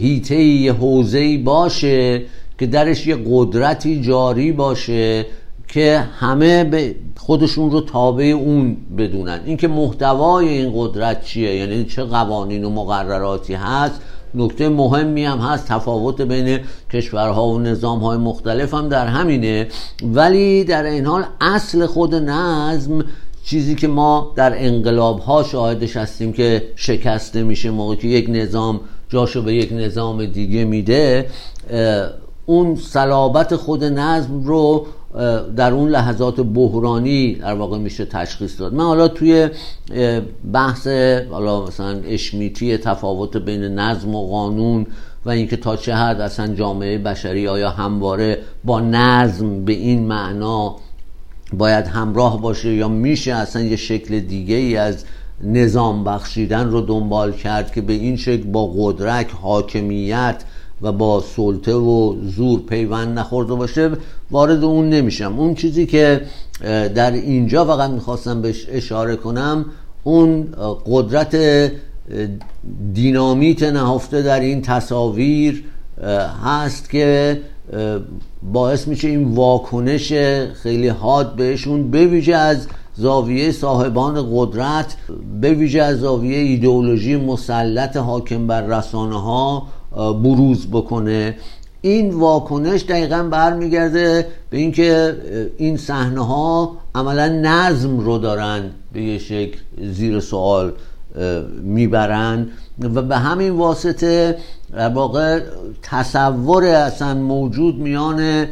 هیته 0.00 0.42
یه 0.42 0.72
حوزه 0.72 1.38
باشه 1.38 2.22
که 2.58 2.66
درش 2.66 3.06
یه 3.06 3.16
قدرتی 3.30 4.00
جاری 4.00 4.52
باشه 4.52 5.26
که 5.68 6.04
همه 6.18 6.64
به 6.64 6.94
خودشون 7.16 7.70
رو 7.70 7.80
تابع 7.80 8.24
اون 8.24 8.76
بدونن. 8.98 9.40
اینکه 9.44 9.68
محتوای 9.68 10.48
این 10.48 10.72
قدرت 10.74 11.24
چیه؟ 11.24 11.54
یعنی 11.54 11.84
چه 11.84 12.02
قوانین 12.02 12.64
و 12.64 12.70
مقرراتی 12.70 13.54
هست؟ 13.54 14.00
نکته 14.34 14.68
مهمی 14.68 15.24
هم 15.24 15.38
هست 15.38 15.68
تفاوت 15.68 16.20
بین 16.20 16.60
کشورها 16.92 17.48
و 17.48 17.58
نظامهای 17.58 18.18
مختلف 18.18 18.74
هم 18.74 18.88
در 18.88 19.06
همینه. 19.06 19.68
ولی 20.02 20.64
در 20.64 20.82
این 20.82 21.06
حال 21.06 21.24
اصل 21.40 21.86
خود 21.86 22.14
نظم 22.14 23.04
چیزی 23.44 23.74
که 23.74 23.88
ما 23.88 24.32
در 24.36 24.52
انقلاب 24.56 25.18
ها 25.18 25.42
شاهدش 25.42 25.96
هستیم 25.96 26.32
که 26.32 26.62
شکسته 26.76 27.42
میشه 27.42 27.70
موقعی 27.70 27.96
که 27.96 28.08
یک 28.08 28.26
نظام 28.28 28.80
جاشو 29.08 29.42
به 29.42 29.54
یک 29.54 29.72
نظام 29.72 30.26
دیگه 30.26 30.64
میده 30.64 31.26
اون 32.46 32.76
صلابت 32.76 33.56
خود 33.56 33.84
نظم 33.84 34.44
رو 34.44 34.86
در 35.56 35.72
اون 35.72 35.88
لحظات 35.88 36.40
بحرانی 36.40 37.34
در 37.34 37.54
واقع 37.54 37.78
میشه 37.78 38.04
تشخیص 38.04 38.60
داد. 38.60 38.74
من 38.74 38.84
حالا 38.84 39.08
توی 39.08 39.48
بحث 40.52 40.86
حالا 41.30 41.64
مثلا 41.64 42.00
اشمیتی 42.06 42.76
تفاوت 42.76 43.36
بین 43.36 43.62
نظم 43.62 44.14
و 44.14 44.26
قانون 44.26 44.86
و 45.26 45.30
اینکه 45.30 45.56
تا 45.56 45.76
چه 45.76 45.94
حد 45.94 46.20
اصلا 46.20 46.54
جامعه 46.54 46.98
بشری 46.98 47.48
آیا 47.48 47.70
همواره 47.70 48.38
با 48.64 48.80
نظم 48.80 49.64
به 49.64 49.72
این 49.72 50.06
معنا 50.06 50.76
باید 51.52 51.86
همراه 51.86 52.40
باشه 52.40 52.74
یا 52.74 52.88
میشه 52.88 53.32
اصلا 53.32 53.62
یه 53.62 53.76
شکل 53.76 54.20
دیگه 54.20 54.56
ای 54.56 54.76
از 54.76 55.04
نظام 55.42 56.04
بخشیدن 56.04 56.70
رو 56.70 56.80
دنبال 56.80 57.32
کرد 57.32 57.72
که 57.72 57.80
به 57.80 57.92
این 57.92 58.16
شکل 58.16 58.42
با 58.42 58.72
قدرت 58.76 59.26
حاکمیت 59.42 60.44
و 60.82 60.92
با 60.92 61.20
سلطه 61.20 61.74
و 61.74 62.16
زور 62.22 62.60
پیوند 62.60 63.18
نخورده 63.18 63.54
باشه؟ 63.54 63.90
وارد 64.30 64.64
اون 64.64 64.88
نمیشم. 64.88 65.38
اون 65.38 65.54
چیزی 65.54 65.86
که 65.86 66.20
در 66.94 67.12
اینجا 67.12 67.64
فقط 67.64 67.90
می‌خواستم 67.90 68.42
بهش 68.42 68.66
اشاره 68.68 69.16
کنم 69.16 69.64
اون 70.04 70.48
قدرت 70.86 71.36
دینامیت 72.94 73.62
نهفته 73.62 74.22
در 74.22 74.40
این 74.40 74.62
تصاویر 74.62 75.64
هست 76.44 76.90
که 76.90 77.40
باعث 78.52 78.88
میشه 78.88 79.08
این 79.08 79.34
واکنش 79.34 80.12
خیلی 80.62 80.88
حاد 80.88 81.36
بهشون 81.36 81.90
بویژه 81.90 82.34
از 82.34 82.66
زاویه 82.96 83.52
صاحبان 83.52 84.28
قدرت 84.32 84.96
به 85.40 85.82
از 85.82 86.00
زاویه 86.00 86.38
ایدئولوژی 86.38 87.16
مسلط 87.16 87.96
حاکم 87.96 88.46
بر 88.46 88.66
رسانه 88.66 89.22
ها 89.22 89.66
بروز 89.96 90.66
بکنه. 90.66 91.36
این 91.84 92.10
واکنش 92.10 92.82
دقیقا 92.82 93.22
برمیگرده 93.22 94.26
به 94.50 94.58
اینکه 94.58 95.16
این 95.56 95.76
صحنه 95.76 96.26
ها 96.26 96.76
عملا 96.94 97.28
نظم 97.28 97.98
رو 97.98 98.18
دارن 98.18 98.70
به 98.92 99.02
یه 99.02 99.18
شکل 99.18 99.58
زیر 99.92 100.20
سوال 100.20 100.72
می‌برن 101.62 102.48
و 102.80 103.02
به 103.02 103.16
همین 103.16 103.50
واسطه 103.50 104.36
واقع 104.94 105.40
تصور 105.82 106.64
اصلا 106.64 107.14
موجود 107.14 107.78
میان 107.78 108.46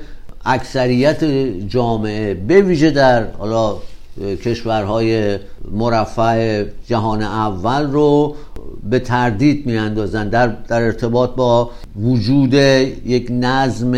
اکثریت 0.44 1.24
جامعه 1.68 2.34
به 2.34 2.60
ویژه 2.60 2.90
در 2.90 3.26
حالا 3.38 3.76
کشورهای 4.20 5.38
مرفع 5.70 6.64
جهان 6.86 7.22
اول 7.22 7.90
رو 7.90 8.34
به 8.90 8.98
تردید 8.98 9.66
میاندازن 9.66 10.28
در, 10.28 10.46
در 10.46 10.82
ارتباط 10.82 11.30
با 11.30 11.70
وجود 12.02 12.54
یک 12.54 13.28
نظم 13.30 13.94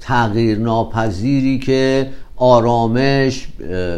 تغییر 0.00 0.58
ناپذیری 0.58 1.58
که 1.58 2.10
آرامش 2.36 3.48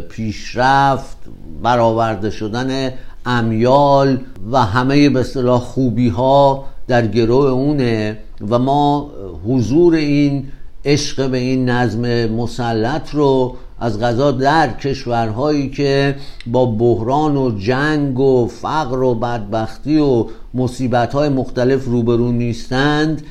پیشرفت 0.09 1.17
برآورده 1.63 2.31
شدن 2.31 2.93
امیال 3.27 4.19
و 4.53 4.65
همه 4.65 5.09
به 5.09 5.21
اصطلاح 5.21 5.61
خوبی 5.61 6.09
ها 6.09 6.65
در 6.89 7.07
گروه 7.07 7.51
اونه 7.51 8.19
و 8.49 8.59
ما 8.59 9.11
حضور 9.47 9.95
این 9.95 10.49
عشق 10.85 11.31
به 11.31 11.39
این 11.39 11.69
نظم 11.69 12.27
مسلط 12.27 13.15
رو 13.15 13.57
از 13.81 14.01
غذا 14.01 14.31
در 14.31 14.73
کشورهایی 14.73 15.71
که 15.71 16.17
با 16.47 16.67
بحران 16.67 17.37
و 17.37 17.59
جنگ 17.59 18.21
و 18.21 18.47
فقر 18.47 19.03
و 19.03 19.15
بدبختی 19.15 19.99
و 19.99 20.27
مصیبت 20.55 21.15
مختلف 21.15 21.85
روبرو 21.85 22.33
نیستند 22.33 23.23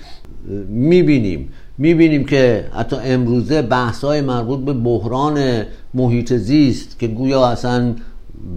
می‌بینیم. 0.70 1.50
می‌بینیم 1.78 2.26
که 2.26 2.66
حتی 2.74 2.96
امروزه 3.04 3.62
بحث 3.62 4.04
های 4.04 4.22
مربوط 4.22 4.60
به 4.60 4.74
بحران 4.74 5.64
محیط 5.94 6.34
زیست 6.34 7.00
که 7.00 7.08
گویا 7.08 7.48
اصلا 7.48 7.96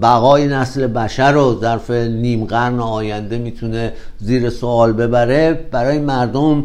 بقای 0.02 0.46
نسل 0.46 0.86
بشر 0.86 1.32
رو 1.32 1.58
ظرف 1.60 1.90
نیم 1.90 2.44
قرن 2.44 2.80
آینده 2.80 3.38
می‌تونه 3.38 3.92
زیر 4.18 4.50
سوال 4.50 4.92
ببره 4.92 5.68
برای 5.70 5.98
مردم 5.98 6.64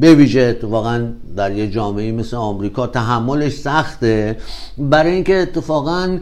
بویژه 0.00 0.40
اتفاقا 0.40 1.08
در 1.36 1.52
یه 1.52 1.70
جامعه 1.70 2.12
مثل 2.12 2.36
آمریکا 2.36 2.86
تحملش 2.86 3.52
سخته. 3.52 4.36
برای 4.78 5.12
اینکه 5.12 5.36
اتفاقا 5.36 6.18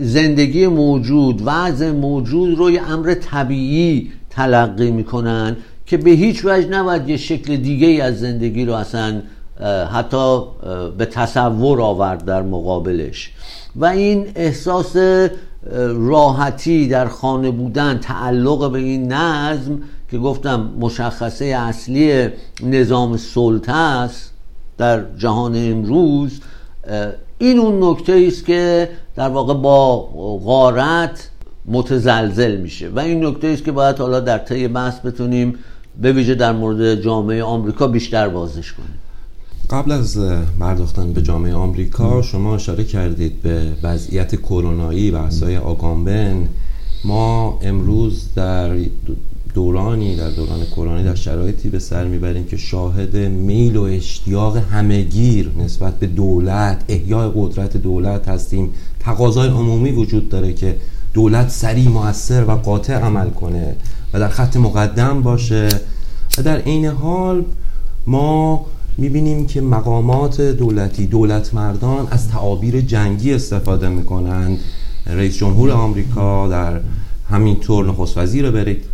زندگی 0.00 0.66
موجود 0.66 1.42
وضع 1.44 1.90
موجود 1.90 2.58
رو 2.58 2.70
یه 2.70 2.90
امر 2.90 3.14
طبیعی 3.14 4.12
تلقی 4.30 4.90
می‌کنن 4.90 5.56
که 5.86 5.96
به 5.96 6.10
هیچ 6.10 6.44
وجه 6.44 6.68
نباید 6.68 7.08
یه 7.08 7.16
شکل 7.16 7.56
دیگه 7.56 8.04
از 8.04 8.20
زندگی 8.20 8.64
رو 8.64 8.72
اصلا 8.72 9.22
حتی 9.92 10.42
به 10.98 11.04
تصور 11.06 11.80
آورد 11.80 12.24
در 12.24 12.42
مقابلش. 12.42 13.32
و 13.76 13.84
این 13.84 14.26
احساس 14.34 14.96
راحتی 15.94 16.88
در 16.88 17.08
خانه 17.08 17.50
بودن 17.50 17.98
تعلق 17.98 18.72
به 18.72 18.78
این 18.78 19.12
نظم 19.12 19.78
که 20.10 20.18
گفتم 20.18 20.70
مشخصه 20.80 21.44
اصلی 21.44 22.28
نظام 22.62 23.16
سلطه 23.16 23.72
است 23.72 24.30
در 24.78 25.16
جهان 25.18 25.56
امروز 25.56 26.40
این 27.38 27.58
اون 27.58 27.90
نکته 27.90 28.24
است 28.28 28.46
که 28.46 28.88
در 29.16 29.28
واقع 29.28 29.54
با 29.54 29.96
غارت 30.44 31.30
متزلزل 31.66 32.56
میشه 32.56 32.88
و 32.88 32.98
این 32.98 33.24
نکته 33.26 33.48
است 33.48 33.64
که 33.64 33.72
باید 33.72 33.96
حالا 33.96 34.20
در 34.20 34.38
طی 34.38 34.68
بحث 34.68 35.00
بتونیم 35.00 35.54
به 36.02 36.12
ویژه 36.12 36.34
در 36.34 36.52
مورد 36.52 36.94
جامعه 36.94 37.42
آمریکا 37.42 37.86
بیشتر 37.86 38.28
بازش 38.28 38.72
کنیم. 38.72 38.98
قبل 39.70 39.92
از 39.92 40.18
پرداختن 40.60 41.12
به 41.12 41.22
جامعه 41.22 41.54
آمریکا 41.54 42.22
شما 42.22 42.54
اشاره 42.54 42.84
کردید 42.84 43.42
به 43.42 43.72
وضعیت 43.82 44.36
کرونایی 44.36 45.10
و 45.10 45.16
اسای 45.16 45.56
آگامبن. 45.56 46.48
ما 47.04 47.58
امروز 47.62 48.34
در 48.34 48.76
دورانی 49.56 50.16
در 50.16 50.30
دوران 50.30 50.64
کرونا 50.64 51.02
در 51.02 51.14
شرایطی 51.14 51.68
به 51.68 51.78
سر 51.78 52.04
می‌بریم 52.04 52.44
که 52.44 52.56
شاهد 52.56 53.16
میل 53.16 53.76
و 53.76 53.82
اشتیاق 53.82 54.56
همهگیر 54.56 55.50
نسبت 55.58 55.98
به 55.98 56.06
دولت 56.06 56.84
احیای 56.88 57.30
قدرت 57.34 57.76
دولت 57.76 58.28
هستیم. 58.28 58.70
تقاضای 59.00 59.48
عمومی 59.48 59.90
وجود 59.90 60.28
داره 60.28 60.52
که 60.52 60.76
دولت 61.14 61.48
سریع 61.48 61.88
موثر 61.88 62.44
و 62.44 62.50
قاطع 62.50 62.94
عمل 62.94 63.30
کنه 63.30 63.76
و 64.14 64.20
در 64.20 64.28
خط 64.28 64.56
مقدم 64.56 65.22
باشه. 65.22 65.68
و 66.38 66.42
در 66.42 66.62
این 66.64 66.86
حال 66.86 67.44
ما 68.06 68.66
می‌بینیم 68.98 69.46
که 69.46 69.60
مقامات 69.60 70.40
دولتی 70.40 71.06
دولت 71.06 71.54
مردان 71.54 72.08
از 72.10 72.28
تعابیر 72.28 72.80
جنگی 72.80 73.34
استفاده 73.34 73.88
می‌کنند 73.88 74.58
رئیس 75.06 75.36
جمهور 75.36 75.70
آمریکا 75.70 76.48
در 76.48 76.80
همینطور 77.30 77.86
نخست 77.86 78.18
وزیر 78.18 78.50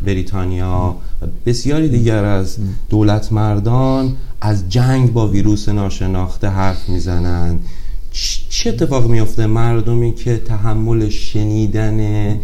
بریتانیا 0.07 0.97
و 1.23 1.27
بسیاری 1.47 1.89
دیگر 1.89 2.25
از 2.25 2.57
دولت 2.91 3.33
مردان 3.33 4.17
از 4.41 4.69
جنگ 4.69 5.12
با 5.12 5.29
ویروس 5.29 5.69
ناشناخته 5.69 6.49
حرف 6.49 6.89
می‌زنند. 6.89 7.65
چه 8.49 8.71
اتفاق 8.71 9.07
میفته 9.07 9.47
مردمی 9.47 10.15
که 10.15 10.37
تحمل 10.37 11.09
شنیدن 11.09 12.39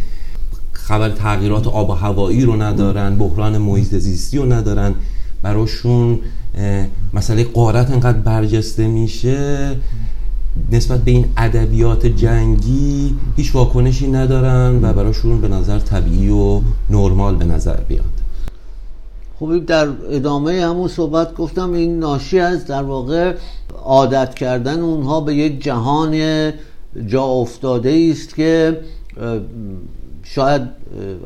خبر 0.73 1.11
تغییرات 1.11 1.67
آب 1.67 1.91
و 1.91 1.93
هوایی 1.93 2.45
رو 2.45 2.63
ندارن 2.63 3.17
بحران 3.17 3.59
محیط 3.59 3.95
زیستی 3.95 4.39
رو 4.39 4.53
ندارن 4.53 4.95
براشون 5.43 6.19
مسئله 7.15 7.45
قارت 7.45 7.91
انقدر 7.91 8.19
برجسته 8.19 8.89
میشه؟ 8.89 9.77
نسبت 10.73 11.01
به 11.01 11.11
این 11.11 11.25
ادبیات 11.37 12.07
جنگی 12.07 13.15
هیچ 13.37 13.55
واکنشی 13.55 14.11
ندارن 14.11 14.85
و 14.85 14.93
براشون 14.93 15.41
به 15.41 15.49
نظر 15.49 15.79
طبیعی 15.79 16.31
و 16.31 16.61
نرمال 16.91 17.37
به 17.37 17.45
نظر 17.45 17.77
بیاد. 17.77 18.05
خب 19.41 19.59
در 19.59 19.89
ادامه 20.11 20.67
همون 20.67 20.89
صحبت 20.89 21.35
گفتم 21.35 21.73
این 21.73 21.99
ناشی 21.99 22.39
از 22.39 22.67
در 22.67 22.83
واقع 22.83 23.35
عادت 23.85 24.35
کردن 24.35 24.81
اونها 24.81 25.21
به 25.21 25.35
یک 25.35 25.63
جهان 25.63 26.53
جا 27.07 27.23
افتاده 27.23 28.09
است 28.13 28.35
که 28.35 28.81
شاید 30.23 30.63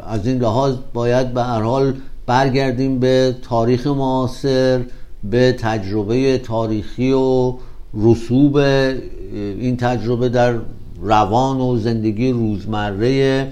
از 0.07 0.27
این 0.27 0.39
لحاظ 0.39 0.75
باید 0.95 1.35
به 1.35 1.43
هر 1.43 1.61
حال 1.61 1.95
برگردیم 2.27 2.99
به 3.01 3.35
تاریخ 3.43 3.87
معاصر 3.87 4.81
به 5.25 5.53
تجربه 5.53 6.39
تاریخی 6.39 7.13
و 7.13 7.55
رسوب 7.95 8.57
این 8.57 9.77
تجربه 9.77 10.29
در 10.29 10.55
روان 11.03 11.61
و 11.61 11.77
زندگی 11.77 12.33
روزمره 12.33 13.49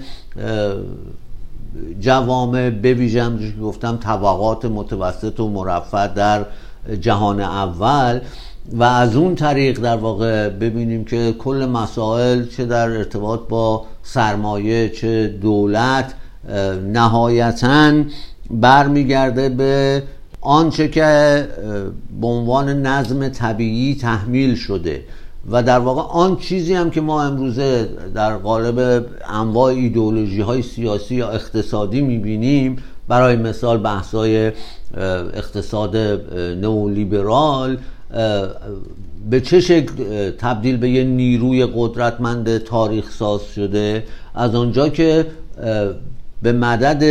جوامع 1.99 2.69
بویژم 2.69 3.39
که 3.39 3.61
گفتم 3.61 3.97
طبقات 3.97 4.65
متوسط 4.65 5.39
و 5.39 5.49
مرفع 5.49 6.07
در 6.07 6.45
جهان 7.01 7.41
اول. 7.41 8.19
و 8.73 8.83
از 8.83 9.15
اون 9.15 9.35
طریق 9.35 9.79
در 9.79 9.95
واقع 9.95 10.49
ببینیم 10.49 11.05
که 11.05 11.35
کل 11.39 11.65
مسائل 11.65 12.45
چه 12.45 12.65
در 12.65 12.89
ارتباط 12.89 13.39
با 13.49 13.85
سرمایه 14.03 14.89
چه 14.89 15.27
دولت 15.27 16.13
نهایتا 16.93 17.93
برمیگرده 18.51 19.49
به 19.49 20.03
آنچه 20.41 20.87
که 20.87 21.47
به 22.21 22.27
عنوان 22.27 22.69
نظم 22.85 23.29
طبیعی 23.29 23.95
تحمیل 23.95 24.55
شده 24.55 25.03
و 25.51 25.63
در 25.63 25.79
واقع 25.79 26.01
آن 26.01 26.37
چیزی 26.37 26.73
هم 26.73 26.89
که 26.89 27.01
ما 27.01 27.23
امروزه 27.23 27.89
در 28.15 28.37
قالب 28.37 29.05
انواع 29.29 29.73
ایدئولوژی 29.73 30.41
های 30.41 30.61
سیاسی 30.61 31.15
یا 31.15 31.29
اقتصادی 31.29 32.01
می‌بینیم 32.01 32.75
برای 33.07 33.35
مثال 33.35 33.77
بحثای 33.77 34.51
اقتصاد 35.33 35.97
نئولیبرال 36.61 37.77
به 39.29 39.41
چه 39.41 39.59
شکل 39.59 39.91
تبدیل 40.31 40.77
به 40.77 40.89
یه 40.89 41.03
نیروی 41.03 41.67
قدرتمند 41.75 42.57
تاریخ 42.57 43.11
ساز 43.11 43.41
شده. 43.55 44.03
از 44.35 44.55
آنجا 44.55 44.89
که 44.89 45.25
به 46.41 46.51
مدد 46.51 47.03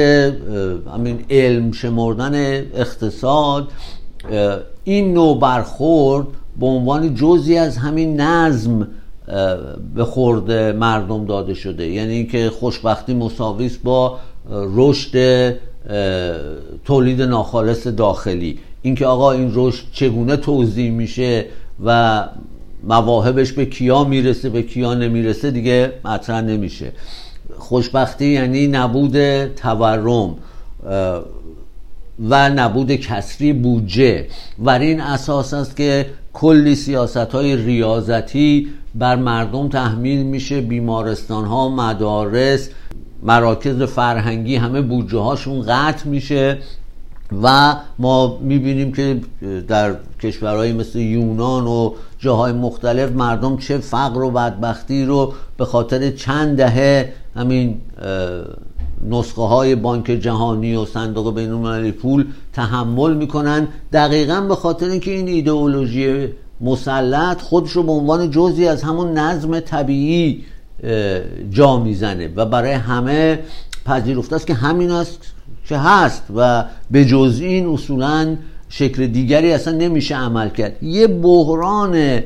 همین 0.95 1.25
علم 1.31 1.73
شمردن 1.73 2.35
اقتصاد 2.75 3.69
این 4.85 5.15
نوع 5.15 5.41
برخورد 5.41 6.27
به 6.61 6.67
عنوان 6.67 7.15
جزی 7.15 7.57
از 7.57 7.77
همین 7.77 8.21
نظم 8.21 8.89
به 9.95 10.05
خورد 10.05 10.53
مردم 10.53 11.25
داده 11.25 11.55
شده. 11.55 11.87
یعنی 11.87 12.13
اینکه 12.13 12.51
خوشبختی 12.51 13.15
مساویس 13.15 13.77
با 13.77 14.19
رشد 14.51 15.55
تولید 16.85 17.23
ناخالص 17.23 17.87
داخلی. 17.87 18.59
اینکه 18.83 19.07
آقا 19.07 19.33
این 19.33 19.53
رشد 19.55 19.85
چگونه 19.93 20.37
توضیح 20.37 20.91
میشه 20.91 21.45
و 21.85 22.29
مواهبش 22.85 23.53
به 23.53 23.67
کیا 23.67 24.05
می‌رسه 24.05 24.49
به 24.49 24.63
کیا 24.63 24.95
نمی‌رسه 24.95 25.51
دیگه 25.51 25.93
مطرح 26.05 26.41
نمیشه. 26.41 26.93
خوشبختی 27.59 28.27
یعنی 28.27 28.67
نبود 28.67 29.47
تورم 29.47 30.37
و 32.29 32.51
نبود 32.51 32.93
کسری 32.93 33.53
بودجه. 33.53 34.27
و 34.59 34.71
این 34.71 35.01
اساس 35.01 35.55
است 35.55 35.77
که 35.77 36.07
کلی 36.33 36.75
سیاست 36.75 37.17
های 37.17 37.57
ریاضتی 37.57 38.69
بر 38.95 39.17
مردم 39.17 39.69
تحمیل 39.69 40.23
میشه 40.23 40.61
بیمارستان 40.61 41.45
ها 41.45 41.69
مدارس 41.69 42.69
مراکز 43.23 43.83
فرهنگی 43.83 44.57
همه 44.57 44.81
بودجه 44.81 45.19
هاشون 45.19 45.63
قطع 45.69 46.09
میشه 46.09 46.59
و 47.43 47.77
ما 47.99 48.39
می‌بینیم 48.43 48.93
که 48.93 49.21
در 49.69 49.95
کشورهای 50.23 50.73
مثل 50.73 50.99
یونان 50.99 51.67
و 51.67 51.95
جاهای 52.19 52.53
مختلف 52.53 53.13
مردم 53.13 53.57
چه 53.57 53.79
فقر 53.79 54.23
و 54.23 54.31
بدبختی 54.31 55.05
رو 55.05 55.33
به 55.57 55.65
خاطر 55.65 56.11
چند 56.11 56.57
دهه 56.57 57.13
همین 57.37 57.81
نسخه 59.09 59.43
های 59.43 59.75
بانک 59.75 60.05
جهانی 60.05 60.77
و 60.77 60.85
صندوق 60.85 61.35
بین 61.35 61.51
المللی 61.51 61.93
پول 61.93 62.25
تحمل 62.53 63.15
می‌کنن. 63.15 63.69
دقیقا 63.93 64.41
به 64.41 64.55
خاطر 64.55 64.87
اینکه 64.87 65.11
این 65.11 65.29
ایدئولوژی 65.29 66.29
مسلط 66.61 67.41
خودش 67.43 67.71
رو 67.71 67.83
به 67.83 67.93
عنوان 67.93 68.31
جزی 68.31 68.69
از 68.69 68.83
همون 68.83 69.19
نظم 69.19 69.61
طبیعی 69.61 70.45
جا 71.51 71.79
می‌زنه 71.79 72.31
و 72.37 72.47
برای 72.47 72.73
همه 72.73 73.39
پذیرفته 73.85 74.37
است 74.37 74.47
که 74.47 74.55
همین 74.55 74.91
است 74.91 75.19
که 75.65 75.77
هست 75.77 76.23
و 76.37 76.65
به 76.91 77.05
جز 77.05 77.41
این 77.41 77.67
اصولا 77.67 78.37
شکل 78.69 79.07
دیگری 79.07 79.53
اصلا 79.53 79.77
نمیشه 79.77 80.17
عمل 80.17 80.49
کرد. 80.49 80.83
یه 80.83 81.07
بحران 81.07 82.21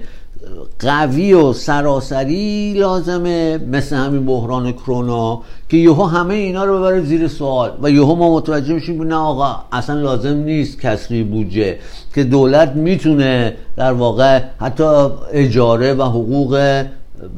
قوی 0.78 1.33
و 1.33 1.52
سراسری 1.52 2.72
لازمه 2.72 3.59
مثل 3.59 3.96
همین 3.96 4.26
بحران 4.26 4.72
کرونا 4.72 5.42
که 5.68 5.76
یهو 5.76 6.04
همه 6.04 6.35
اینا 6.35 6.64
رو 6.64 6.78
ببره 6.78 7.00
زیر 7.00 7.28
سوال. 7.28 7.70
و 7.83 7.90
یهو 7.90 8.14
ما 8.14 8.35
متوجه 8.35 8.74
میشیم 8.74 9.02
نه 9.02 9.14
آقا 9.14 9.57
اصلا 9.72 10.00
لازم 10.00 10.37
نیست 10.37 10.80
کسری 10.80 11.22
بودجه 11.22 11.78
که 12.14 12.24
دولت 12.24 12.72
می‌تونه 12.76 13.57
در 13.76 13.92
واقع 13.92 14.40
حتی 14.61 15.09
اجاره 15.33 15.94
و 15.94 16.02
حقوق 16.02 16.85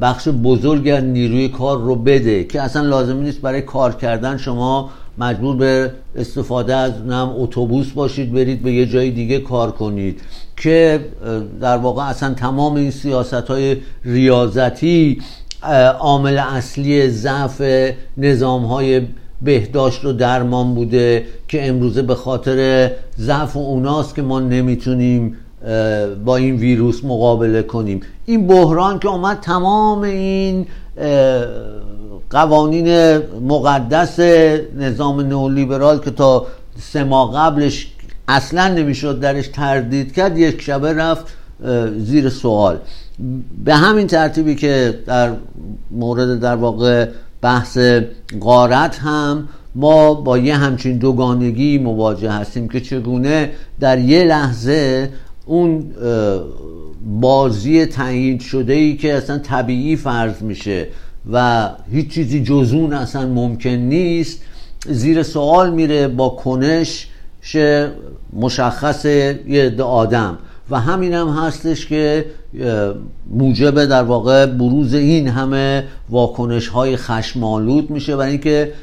بخش 0.01 0.27
بزرگ 0.27 0.89
نیروی 0.89 1.49
کار 1.49 1.77
رو 1.81 1.95
بده 1.95 2.43
که 2.43 2.61
اصلا 2.61 2.81
لازم 2.81 3.17
نیست 3.17 3.41
برای 3.41 3.61
کار 3.61 3.95
کردن 3.95 4.37
شما 4.37 4.89
مجبور 5.17 5.55
به 5.55 5.91
استفاده 6.15 6.75
از 6.75 7.01
نم 7.01 7.33
اتوبوس 7.37 7.91
باشید 7.91 8.33
برید 8.33 8.63
به 8.63 8.71
یه 8.71 8.85
جای 8.85 9.11
دیگه 9.11 9.39
کار 9.39 9.71
کنید. 9.71 10.21
که 10.57 11.05
در 11.61 11.77
واقع 11.77 12.03
اصلا 12.03 12.33
تمام 12.33 12.75
این 12.75 12.91
سیاست 12.91 13.33
های 13.33 13.77
ریاضتی 14.05 15.21
عامل 15.99 16.37
اصلی 16.37 17.09
ضعف 17.09 17.61
نظام 18.17 18.65
های 18.65 19.01
بهداشت 19.41 20.05
و 20.05 20.13
درمان 20.13 20.75
بوده 20.75 21.25
که 21.47 21.67
امروزه 21.67 22.01
به 22.01 22.15
خاطر 22.15 22.91
ضعف 23.19 23.57
اوناست 23.57 24.15
که 24.15 24.21
ما 24.21 24.39
نمی‌تونیم 24.39 25.37
با 26.25 26.35
این 26.35 26.55
ویروس 26.55 27.03
مقابله 27.03 27.63
کنیم. 27.63 28.01
این 28.25 28.47
بحران 28.47 28.99
که 28.99 29.07
اومد 29.07 29.39
تمام 29.39 30.01
این 30.01 30.67
قوانین 32.29 33.17
مقدس 33.47 34.19
نظام 34.77 35.21
نئولیبرال 35.21 35.99
که 35.99 36.11
تا 36.11 36.45
سه 36.79 37.03
ماه 37.03 37.35
قبلش 37.35 37.87
اصلا 38.27 38.67
نمی‌شد 38.67 39.19
درش 39.19 39.47
تردید 39.47 40.13
کرد 40.13 40.37
یک 40.37 40.61
شبه 40.61 40.93
رفت 40.93 41.25
زیر 41.97 42.29
سوال. 42.29 42.79
به 43.65 43.75
همین 43.75 44.07
ترتیبی 44.07 44.55
که 44.55 44.99
در 45.05 45.33
مورد 45.91 46.39
در 46.39 46.55
واقع 46.55 47.07
بحث 47.41 47.77
قارت 48.39 48.99
هم 48.99 49.49
ما 49.75 50.13
با 50.13 50.37
یه 50.37 50.55
همچین 50.55 50.97
دوگانگی 50.97 51.77
مواجه 51.77 52.31
هستیم 52.31 52.67
که 52.67 52.81
چگونه 52.81 53.51
در 53.79 53.99
یه 53.99 54.23
لحظه 54.23 55.09
اون 55.45 55.85
بازی 57.05 57.85
تعیین 57.85 58.39
شده 58.39 58.73
ای 58.73 58.97
که 58.97 59.13
اصلا 59.13 59.37
طبیعی 59.37 59.95
فرض 59.95 60.41
میشه 60.41 60.87
و 61.31 61.69
هیچ 61.91 62.09
چیزی 62.09 62.43
جزون 62.43 62.93
اصلا 62.93 63.27
ممکن 63.27 63.69
نیست 63.69 64.41
زیر 64.89 65.23
سوال 65.23 65.73
میره 65.73 66.07
با 66.07 66.29
کنش 66.29 67.07
مشخص 68.37 69.05
یه 69.05 69.63
عده 69.65 69.83
آدم. 69.83 70.37
و 70.69 70.79
همین 70.79 71.13
هم 71.13 71.27
هستش 71.27 71.87
که 71.87 72.25
موجب 73.29 73.85
در 73.85 74.03
واقع 74.03 74.45
بروز 74.45 74.93
این 74.93 75.27
همه 75.27 75.83
واکنش 76.09 76.67
های 76.67 76.97
خشمالود 76.97 77.89
میشه 77.89 78.15
برای 78.15 78.31
اینکه 78.31 78.73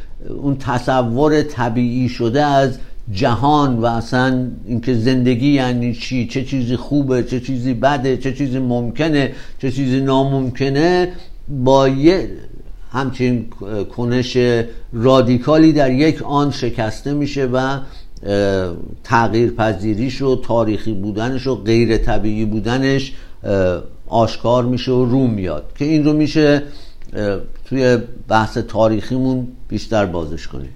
اون 0.43 0.57
تصور 0.57 1.43
طبیعی 1.43 2.09
شده 2.09 2.45
از 2.45 2.79
جهان 3.13 3.79
و 3.79 3.87
اصلا 3.87 4.49
اینکه 4.67 4.95
زندگی 4.95 5.53
یعنی 5.53 5.95
چی 5.95 6.27
چه 6.27 6.45
چیزی 6.45 6.77
خوبه 6.77 7.23
چه 7.23 7.41
چیزی 7.41 7.75
بده 7.75 8.17
چه 8.17 8.33
چیزی 8.33 8.59
ممکنه 8.59 9.33
چه 9.59 9.71
چیزی 9.71 10.01
ناممکنه 10.01 11.13
با 11.49 11.89
یه 11.89 12.29
همچین 12.93 13.47
کنش 13.97 14.39
رادیکالی 14.93 15.73
در 15.73 15.93
یک 15.93 16.23
آن 16.23 16.51
شکسته 16.51 17.15
میشه 17.15 17.49
و 17.53 17.79
تغییر 19.05 19.51
پذیریش 19.51 20.23
و 20.23 20.37
تاریخی 20.37 20.93
بودنش 20.93 21.47
و 21.47 21.55
غیر 21.55 21.97
طبیعی 21.97 22.45
بودنش 22.45 23.13
آشکار 24.07 24.65
میشه 24.65 24.93
و 24.93 25.05
رو 25.05 25.27
میاد. 25.27 25.65
که 25.79 25.85
این 25.85 26.05
رو 26.05 26.13
میشه 26.13 26.63
توی 27.65 27.99
بحث 28.29 28.59
تاریخیمون 28.59 29.49
بیشتر 29.69 30.07
بازش 30.07 30.47
کنیم. 30.47 30.71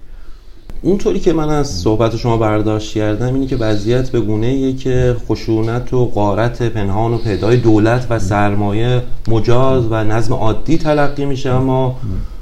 اونطوری 0.81 1.19
که 1.19 1.33
من 1.33 1.49
از 1.49 1.67
صحبت 1.69 2.15
شما 2.15 2.37
برداشت 2.37 2.93
کردم 2.93 3.33
اینه 3.33 3.47
که 3.47 3.55
وضعیت 3.55 4.09
به 4.09 4.19
گونه 4.19 4.47
ایه 4.47 4.73
که 4.73 5.15
خشونت 5.27 5.93
و 5.93 6.05
قارت 6.05 6.61
پنهان 6.61 7.13
و 7.13 7.17
پیدای 7.17 7.57
دولت 7.57 8.07
و 8.09 8.19
سرمایه 8.19 9.01
مجاز 9.27 9.83
و 9.89 10.03
نظم 10.03 10.33
عادی 10.33 10.77
تلقی 10.77 11.25
میشه 11.25 11.49
اما 11.49 11.99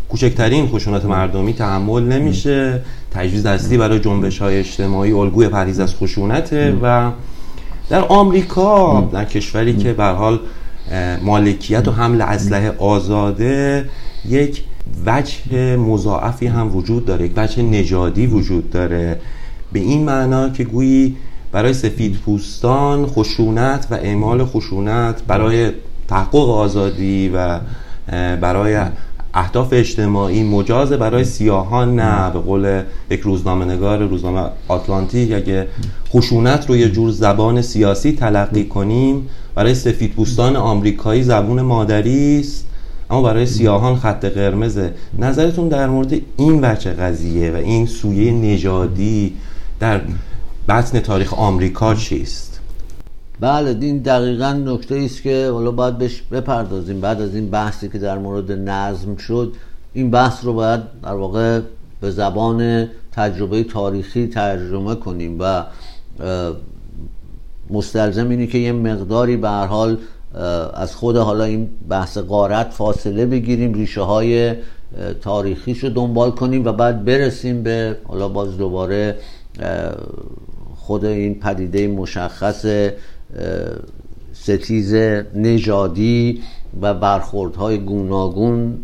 کوچکترین 0.10 0.68
خشونت 0.68 1.06
مردمی 1.06 1.54
تحمل 1.54 2.04
نمیشه. 2.04 2.82
تجویز 3.18 3.46
اصلی 3.46 3.78
برای 3.78 4.00
جنبش 4.00 4.40
های 4.40 4.58
اجتماعی 4.60 5.12
الگوی 5.12 5.48
پریز 5.48 5.80
از 5.80 5.96
خشونته 5.96 6.78
و 6.82 7.12
در 7.90 8.02
آمریکا 8.02 9.02
در 9.14 9.26
کشوری 9.26 9.76
که 9.76 9.94
به 9.94 10.04
حال 10.04 10.40
مالکیت 11.22 11.88
و 11.88 11.92
حمل 11.92 12.22
اسلحه 12.22 12.74
آزاده 12.78 13.90
یک 14.26 14.64
وجه 15.06 15.76
مضاعفی 15.76 16.48
هم 16.48 16.76
وجود 16.76 17.06
داره 17.06 17.26
یک 17.26 17.32
وجه 17.36 17.62
نژادی 17.62 18.28
وجود 18.28 18.70
داره. 18.70 19.20
به 19.72 19.80
این 19.80 20.06
معنا 20.06 20.50
که 20.50 20.64
گویی 20.64 21.16
برای 21.52 21.74
سفید 21.74 22.18
پوستان 22.18 23.06
خشونت 23.06 23.88
و 23.92 23.94
اعمال 23.94 24.46
خشونت 24.46 25.22
برای 25.28 25.72
تحقق 26.08 26.50
آزادی 26.50 27.30
و 27.30 27.60
برای 28.42 28.82
اهداف 29.38 29.68
اجتماعی 29.72 30.44
مجازه 30.44 30.98
برای 30.98 31.24
سیاهان 31.24 31.96
نه. 31.96 32.32
به 32.32 32.40
قول 32.40 32.84
یک 33.10 33.20
روزنامه 33.20 33.66
نگار 33.66 34.04
روزنامه 34.04 34.50
آتلانتیک 34.68 35.34
اگه 35.34 35.68
خشونت 36.10 36.70
رو 36.70 36.76
یه 36.76 36.90
جور 36.90 37.12
زبان 37.12 37.62
سیاسی 37.62 38.12
تلقی 38.12 38.64
کنیم 38.64 39.30
برای 39.56 39.76
سفید 39.76 40.14
پوستان 40.14 40.56
آمریکایی 40.56 41.24
زبون 41.24 41.62
مادری 41.62 42.40
است. 42.40 42.66
اما 43.10 43.22
برای 43.22 43.46
سیاهان 43.46 43.96
خط 43.96 44.26
قرمزه. 44.26 44.94
نظرتون 45.20 45.68
در 45.68 45.88
مورد 45.88 46.14
این 46.38 46.66
وجه 46.66 46.92
قضیه 46.92 47.52
و 47.52 47.56
این 47.56 47.86
سویه 47.86 48.32
نژادی 48.32 49.34
در 49.80 50.02
بطن 50.70 51.00
تاریخ 51.00 51.34
آمریکا 51.34 51.96
چیست؟ 51.96 52.57
بله 53.40 53.78
این 53.82 53.98
دقیقا 53.98 54.54
نکته 54.54 54.96
است 54.96 55.22
که 55.22 55.50
حالا 55.54 55.72
باید 55.72 55.98
بهش 55.98 56.22
بپردازیم. 56.22 57.02
بعد 57.02 57.22
از 57.22 57.36
این 57.36 57.50
بحثی 57.50 57.90
که 57.90 58.00
در 58.00 58.18
مورد 58.18 58.52
نظم 58.52 59.16
شد 59.16 59.54
این 59.94 60.12
بحث 60.12 60.46
رو 60.46 60.54
باید 60.54 60.82
در 61.04 61.14
واقع 61.14 61.62
به 62.02 62.12
زبان 62.12 62.88
تجربه 63.12 63.64
تاریخی 63.64 64.28
ترجمه 64.28 64.96
کنیم 64.96 65.38
و 65.40 65.64
مستلزم 67.70 68.30
اینه 68.30 68.48
که 68.48 68.58
یه 68.58 68.72
مقداری 68.72 69.38
به 69.38 69.50
هر 69.50 69.66
حال 69.66 69.98
از 70.74 70.96
خود 70.96 71.18
حالا 71.18 71.44
این 71.44 71.70
بحث 71.90 72.18
قارت 72.18 72.70
فاصله 72.70 73.26
بگیریم 73.26 73.74
ریشه 73.74 74.02
های 74.02 74.56
تاریخیش 75.22 75.84
رو 75.84 75.90
دنبال 75.90 76.32
کنیم 76.32 76.66
و 76.66 76.72
بعد 76.72 77.06
برسیم 77.06 77.64
به 77.64 77.98
حالا 78.04 78.28
باز 78.28 78.58
دوباره 78.58 79.16
خود 80.76 81.06
این 81.06 81.40
پدیده 81.40 81.88
مشخص 81.88 82.66
ستیز 84.34 84.96
نژادی 85.36 86.42
و 86.82 86.94
برخوردهای 86.94 87.78
گوناگون 87.78 88.78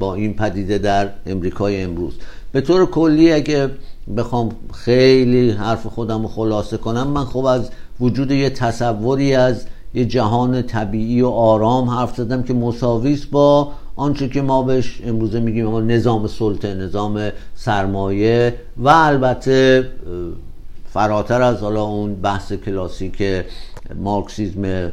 با 0.00 0.14
این 0.14 0.34
پدیده 0.34 0.78
در 0.78 1.08
امریکای 1.26 1.82
امروز. 1.82 2.12
به 2.52 2.60
طور 2.60 2.86
کلی 2.86 3.32
اگه 3.32 3.70
بخوام 4.16 4.50
خیلی 4.74 5.50
حرف 5.50 5.86
خودم 5.86 6.22
رو 6.22 6.28
خلاصه 6.28 6.76
کنم 6.76 7.06
من 7.06 7.24
خب 7.24 7.44
از 7.44 7.70
وجود 8.00 8.30
یه 8.30 8.50
تصوری 8.50 9.34
از 9.34 9.64
یه 9.94 10.04
جهان 10.04 10.62
طبیعی 10.62 11.22
و 11.22 11.28
آرام 11.28 11.90
حرف 11.90 12.16
زدم 12.16 12.42
که 12.42 12.54
مساویس 12.54 13.26
با 13.26 13.72
آنچه 13.96 14.28
که 14.28 14.42
ما 14.42 14.62
بهش 14.62 15.00
امروزه 15.04 15.40
میگیم 15.40 15.76
نظام 15.76 16.26
سلطه 16.26 16.74
نظام 16.74 17.30
سرمایه 17.54 18.54
و 18.76 18.88
البته 18.88 19.88
فراتر 20.92 21.42
از 21.42 21.60
حالا 21.60 21.82
اون 21.82 22.14
بحث 22.14 22.52
کلاسیک 22.52 23.22
مارکسیزم 23.96 24.92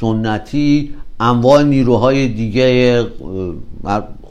سنتی 0.00 0.94
انواع 1.20 1.62
نیروهای 1.62 2.28
دیگه 2.28 3.06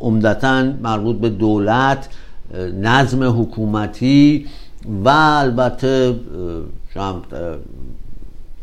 عمدتا 0.01 0.63
مربوط 0.81 1.15
به 1.15 1.29
دولت 1.29 2.10
نظم 2.81 3.41
حکومتی 3.41 4.45
و 5.05 5.10
البته 5.10 6.15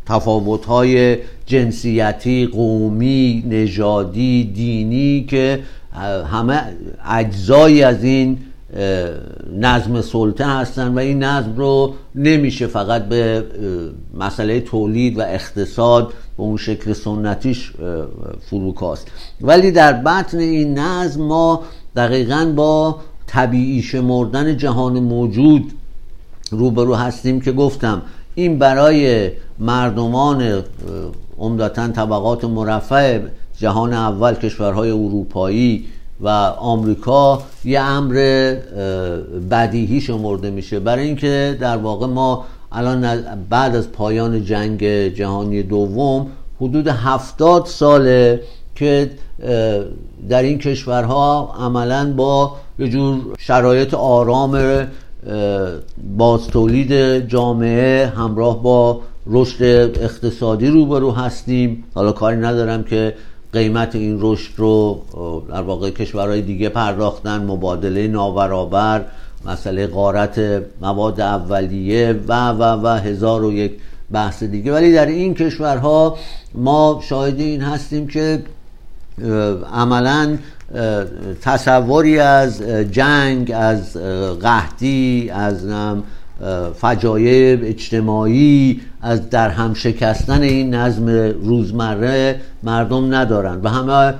تفاوت 0.06 0.64
های 0.64 1.18
جنسیتی 1.46 2.46
قومی 2.46 3.44
نژادی 3.48 4.44
دینی 4.44 5.24
که 5.28 5.60
همه 6.32 6.62
اجزایی 7.08 7.82
از 7.82 8.04
این 8.04 8.38
نظم 9.60 10.00
سلطه 10.00 10.46
هستن 10.46 10.94
و 10.94 10.98
این 10.98 11.22
نظم 11.22 11.56
رو 11.56 11.94
نمیشه 12.14 12.66
فقط 12.66 13.04
به 13.04 13.44
مسئله 14.14 14.60
تولید 14.60 15.18
و 15.18 15.20
اقتصاد 15.20 16.08
به 16.08 16.42
اون 16.42 16.56
شکل 16.56 16.92
سنتیش 16.92 17.72
فروکاست. 18.40 19.08
ولی 19.40 19.70
در 19.70 19.92
بطن 19.92 20.38
این 20.38 20.78
نظم 20.78 21.22
ما 21.22 21.62
دقیقا 21.96 22.52
با 22.56 22.96
طبیعی 23.26 23.82
شمردن 23.82 24.56
جهان 24.56 25.00
موجود 25.00 25.72
روبرو 26.50 26.94
هستیم 26.94 27.40
که 27.40 27.52
گفتم 27.52 28.02
این 28.34 28.58
برای 28.58 29.30
مردمان 29.58 30.62
عمدتا 31.38 31.88
طبقات 31.88 32.44
مرفع 32.44 33.20
جهان 33.58 33.92
اول 33.92 34.34
کشورهای 34.34 34.90
اروپایی 34.90 35.86
و 36.22 36.28
آمریکا 36.58 37.42
یه 37.64 37.80
امر 37.80 38.14
بدیهی 39.50 40.00
شمرده 40.00 40.50
میشه. 40.50 40.80
برای 40.80 41.04
اینکه 41.04 41.56
در 41.60 41.76
واقع 41.76 42.06
ما 42.06 42.44
الان 42.72 43.22
بعد 43.50 43.76
از 43.76 43.92
پایان 43.92 44.44
جنگ 44.44 44.84
جهانی 45.14 45.62
دوم 45.62 46.26
حدود 46.60 46.88
هفتاد 46.88 47.66
ساله 47.66 48.40
که 48.74 49.10
در 50.28 50.42
این 50.42 50.58
کشورها 50.58 51.54
عملا 51.58 52.12
با 52.16 52.56
یه 52.78 52.88
جور 52.88 53.20
شرایط 53.38 53.94
آرام 53.94 54.86
باز 56.18 56.46
تولید 56.46 57.18
جامعه 57.28 58.12
همراه 58.16 58.62
با 58.62 59.00
رشد 59.26 59.62
اقتصادی 60.00 60.66
روبرو 60.66 61.10
هستیم. 61.10 61.84
حالا 61.94 62.12
کاری 62.12 62.36
ندارم 62.36 62.84
که 62.84 63.14
قیمت 63.52 63.94
این 63.94 64.18
رشد 64.20 64.52
رو 64.56 65.02
در 65.48 65.62
واقع 65.62 65.90
کشورهای 65.90 66.42
دیگه 66.42 66.68
پرداختن 66.68 67.44
مبادله 67.44 68.08
نابرابر 68.08 69.04
مسئله 69.44 69.86
قارت 69.86 70.62
مواد 70.80 71.20
اولیه 71.20 72.20
و 72.28 72.48
و 72.48 72.62
و 72.62 72.86
هزار 72.86 73.44
و 73.44 73.52
یک 73.52 73.72
بحث 74.12 74.42
دیگه. 74.42 74.72
ولی 74.72 74.92
در 74.92 75.06
این 75.06 75.34
کشورها 75.34 76.16
ما 76.54 77.00
شاهد 77.08 77.40
این 77.40 77.60
هستیم 77.60 78.06
که 78.06 78.42
عملا 79.72 80.38
تصوری 81.42 82.18
از 82.18 82.62
جنگ 82.90 83.52
از 83.54 83.96
قحطی 84.42 85.30
از 85.34 85.66
فجایع 86.80 87.58
اجتماعی 87.62 88.80
از 89.02 89.30
در 89.30 89.48
هم 89.48 89.74
شکستن 89.74 90.42
این 90.42 90.74
نظم 90.74 91.08
روزمره 91.42 92.40
مردم 92.62 93.14
ندارن. 93.14 93.60
و 93.62 93.68
همه 93.68 94.14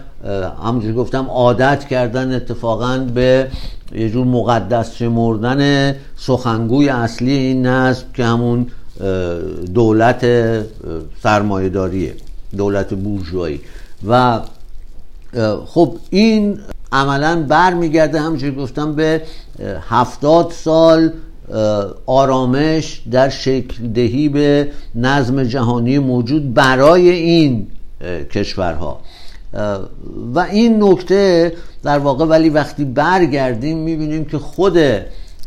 همونجور 0.65 0.93
گفتم 0.93 1.27
عادت 1.27 1.85
کردن 1.85 2.35
اتفاقا 2.35 2.99
به 3.15 3.49
یه 3.95 4.11
جور 4.11 4.27
مقدس 4.27 4.97
شمردن 4.97 5.95
سخنگوی 6.17 6.89
اصلی 6.89 7.33
این 7.33 7.67
نظم 7.67 8.05
که 8.15 8.25
همون 8.25 8.67
دولت 9.75 10.27
سرمایهداریه 11.23 12.15
دولت 12.57 12.95
بورژوایی. 12.95 13.61
و 14.09 14.41
خب 15.67 15.97
این 16.11 16.59
عملا 16.93 17.45
برمیگرده 17.49 18.21
همونجور 18.21 18.51
گفتم 18.51 18.95
به 18.95 19.23
هفتاد 19.89 20.51
سال 20.51 21.13
آرامش 22.07 23.03
در 23.11 23.29
شکل 23.29 23.89
دهی 23.95 24.29
به 24.29 24.69
نظم 24.95 25.45
جهانی 25.45 25.99
موجود 25.99 26.55
برای 26.55 27.11
این 27.11 27.67
کشورها. 28.31 29.01
و 30.35 30.39
این 30.39 30.83
نکته 30.83 31.53
در 31.83 31.99
واقع 31.99 32.25
ولی 32.25 32.49
وقتی 32.49 32.85
برگردیم 32.85 33.79
می‌بینیم 33.79 34.25
که 34.25 34.39
خود 34.39 34.79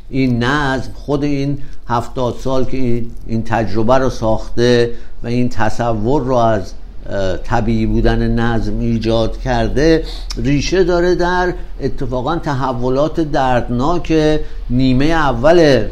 این 0.09 0.43
نظم 0.43 0.91
خود 0.93 1.23
این 1.23 1.57
هفتاد 1.87 2.35
سال 2.43 2.65
که 2.65 2.77
این 3.27 3.43
تجربه 3.43 3.97
رو 3.97 4.09
ساخته 4.09 4.91
و 5.23 5.27
این 5.27 5.49
تصور 5.49 6.21
رو 6.21 6.35
از 6.35 6.73
طبیعی 7.43 7.85
بودن 7.85 8.27
نظم 8.39 8.79
ایجاد 8.79 9.37
کرده 9.37 10.03
ریشه 10.37 10.83
داره 10.83 11.15
در 11.15 11.53
اتفاقا 11.81 12.35
تحولات 12.35 13.19
دردناک 13.19 14.13
نیمه 14.69 15.05
اول 15.05 15.83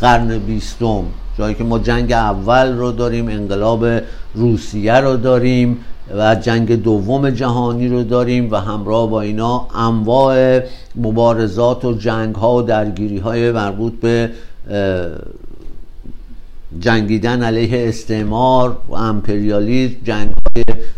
قرن 0.00 0.38
بیستم. 0.38 1.04
جایی 1.38 1.54
که 1.54 1.64
ما 1.64 1.78
جنگ 1.78 2.12
اول 2.12 2.76
رو 2.76 2.92
داریم 2.92 3.28
انقلاب 3.28 3.86
روسیه 4.34 4.94
رو 4.94 5.16
داریم 5.16 5.78
و 6.16 6.34
جنگ 6.34 6.82
دوم 6.82 7.30
جهانی 7.30 7.88
رو 7.88 8.02
داریم 8.02 8.50
و 8.50 8.56
همراه 8.56 9.10
با 9.10 9.20
اینا 9.20 9.66
انواع 9.74 10.60
مبارزات 10.96 11.84
و 11.84 11.92
جنگ 11.92 12.34
ها 12.34 12.56
و 12.56 12.62
درگیری 12.62 13.18
های 13.18 13.52
مربوط 13.52 13.92
به 13.92 14.30
جنگیدن 16.80 17.42
علیه 17.42 17.88
استعمار 17.88 18.76
و 18.88 18.94
امپریالیسم 18.94 19.96
جنگ 20.04 20.32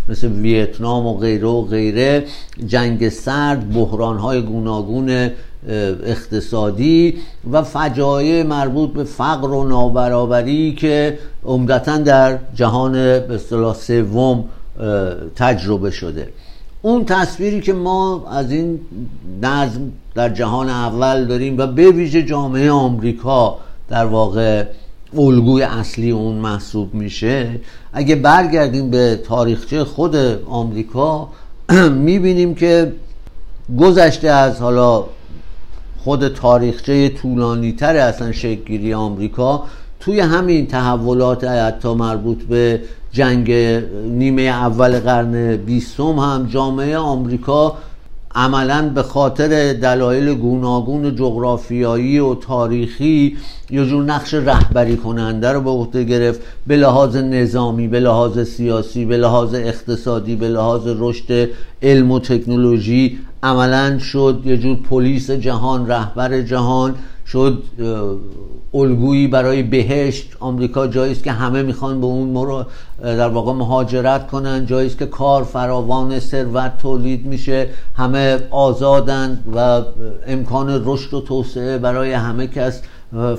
مثل 0.08 0.28
ویتنام 0.28 1.06
و 1.06 1.18
غیره 1.18 1.46
و 1.46 1.62
غیره 1.62 2.24
جنگ 2.66 3.08
سرد 3.08 3.74
بحران 3.74 4.18
های 4.18 4.42
گوناگون 4.42 5.30
اقتصادی 6.06 7.14
و 7.52 7.62
فجایع 7.62 8.42
مربوط 8.42 8.92
به 8.92 9.04
فقر 9.04 9.50
و 9.50 9.68
نابرابری 9.68 10.74
که 10.74 11.18
عمدتا 11.44 11.96
در 11.96 12.38
جهان 12.54 12.92
به 12.92 13.34
اصطلاح 13.34 13.74
سوم 13.74 14.44
تجربه 15.36 15.90
شده. 15.90 16.28
اون 16.82 17.04
تصویری 17.04 17.60
که 17.60 17.72
ما 17.72 18.28
از 18.30 18.50
این 18.50 18.80
نظم 19.42 19.92
در 20.14 20.28
جهان 20.28 20.68
اول 20.68 21.24
داریم 21.24 21.58
و 21.58 21.66
به 21.66 21.90
ویژه 21.90 22.22
جامعه 22.22 22.70
آمریکا 22.70 23.58
در 23.88 24.04
واقع 24.04 24.64
الگوی 25.18 25.62
اصلی 25.62 26.10
اون 26.10 26.34
محسوب 26.34 26.94
میشه 26.94 27.60
اگه 27.92 28.16
برگردیم 28.16 28.90
به 28.90 29.20
تاریخچه 29.24 29.84
خود 29.84 30.16
آمریکا 30.46 31.28
می‌بینیم 32.06 32.54
که 32.54 32.92
گذشته 33.78 34.28
از 34.28 34.60
حالا 34.60 35.04
خود 35.98 36.28
تاریخچه 36.28 37.08
طولانی 37.08 37.72
تر 37.72 37.96
اصلا 37.96 38.32
شکلگیری 38.32 38.94
آمریکا 38.94 39.64
توی 40.00 40.20
همین 40.20 40.66
تحولات 40.66 41.44
حتی 41.44 41.94
مربوط 41.94 42.42
به 42.42 42.80
جنگ 43.12 43.52
نیمه 44.08 44.42
اول 44.42 45.00
قرن 45.00 45.56
بیستم 45.56 46.18
هم 46.18 46.46
جامعه 46.46 46.96
آمریکا 46.96 47.76
عملا 48.34 48.88
به 48.94 49.02
خاطر 49.02 49.72
دلایل 49.72 50.34
گوناگون 50.34 51.16
جغرافیایی 51.16 52.18
و 52.18 52.34
تاریخی 52.34 53.36
یه 53.70 53.86
جور 53.86 54.04
نقش 54.04 54.34
رهبری 54.34 54.96
کننده 54.96 55.52
رو 55.52 55.60
به 55.60 55.70
عهده 55.70 56.04
گرفت 56.04 56.40
به 56.66 56.76
لحاظ 56.76 57.16
نظامی 57.16 57.88
به 57.88 58.00
لحاظ 58.00 58.38
سیاسی 58.38 59.04
به 59.04 59.16
لحاظ 59.16 59.54
اقتصادی 59.54 60.36
به 60.36 60.48
لحاظ 60.48 60.82
رشد 60.86 61.48
علم 61.82 62.10
و 62.10 62.18
تکنولوژی 62.18 63.18
عملا 63.42 63.98
شد 63.98 64.42
یه 64.44 64.56
جور 64.56 64.76
پلیس 64.76 65.30
جهان 65.30 65.86
رهبر 65.86 66.40
جهان 66.40 66.94
شد 67.26 67.62
الگویی 68.74 69.28
برای 69.28 69.62
بهشت. 69.62 70.36
آمریکا 70.40 70.86
جایی 70.86 71.14
که 71.14 71.32
همه 71.32 71.62
می‌خوان 71.62 72.00
به 72.00 72.06
اون 72.06 72.28
مرو 72.28 72.64
در 73.02 73.28
واقع 73.28 73.52
مهاجرت 73.52 74.26
کنن. 74.26 74.66
جایی 74.66 74.90
که 74.90 75.06
کار 75.06 75.44
فراوان 75.44 76.20
ثروت 76.20 76.78
تولید 76.78 77.26
میشه. 77.26 77.68
همه 77.94 78.38
آزادند 78.50 79.44
و 79.56 79.82
امکان 80.26 80.82
رشد 80.84 81.14
و 81.14 81.20
توسعه 81.20 81.78
برای 81.78 82.12
همه 82.12 82.46
کس 82.46 82.82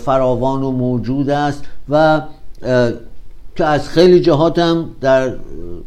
فراوان 0.06 0.63
و 0.63 0.71
موجود 0.71 1.30
است 1.30 1.63
و 1.89 2.21
که 3.56 3.65
از 3.65 3.89
خیلی 3.89 4.19
جهات 4.19 4.60
هم 4.60 4.89
در 5.02 5.34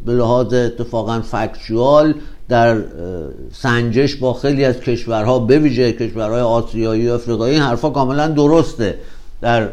به 0.07 0.13
لحاظ 0.13 0.55
اتفاقا 0.55 1.21
فکچوال 1.21 2.15
در 2.49 2.83
سنجش 3.53 4.17
با 4.17 4.33
خیلی 4.33 4.65
از 4.65 4.81
کشورها 4.81 5.39
به 5.39 5.59
ویژه 5.59 5.93
کشورهای 5.93 6.41
آسیایی 6.41 7.09
و 7.09 7.13
افریقایی 7.13 7.55
این 7.55 7.63
حرفا 7.63 7.91
کاملا 7.91 8.29
درسته. 8.29 8.99
در 9.41 9.69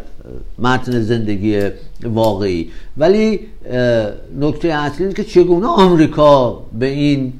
متن 0.60 1.01
زندگی 1.01 1.62
واقعی. 2.04 2.69
ولی 2.97 3.39
نکته 4.39 4.67
اصلی 4.67 5.13
که 5.13 5.23
چگونه 5.23 5.67
آمریکا 5.67 6.63
به 6.80 6.86
این 6.86 7.34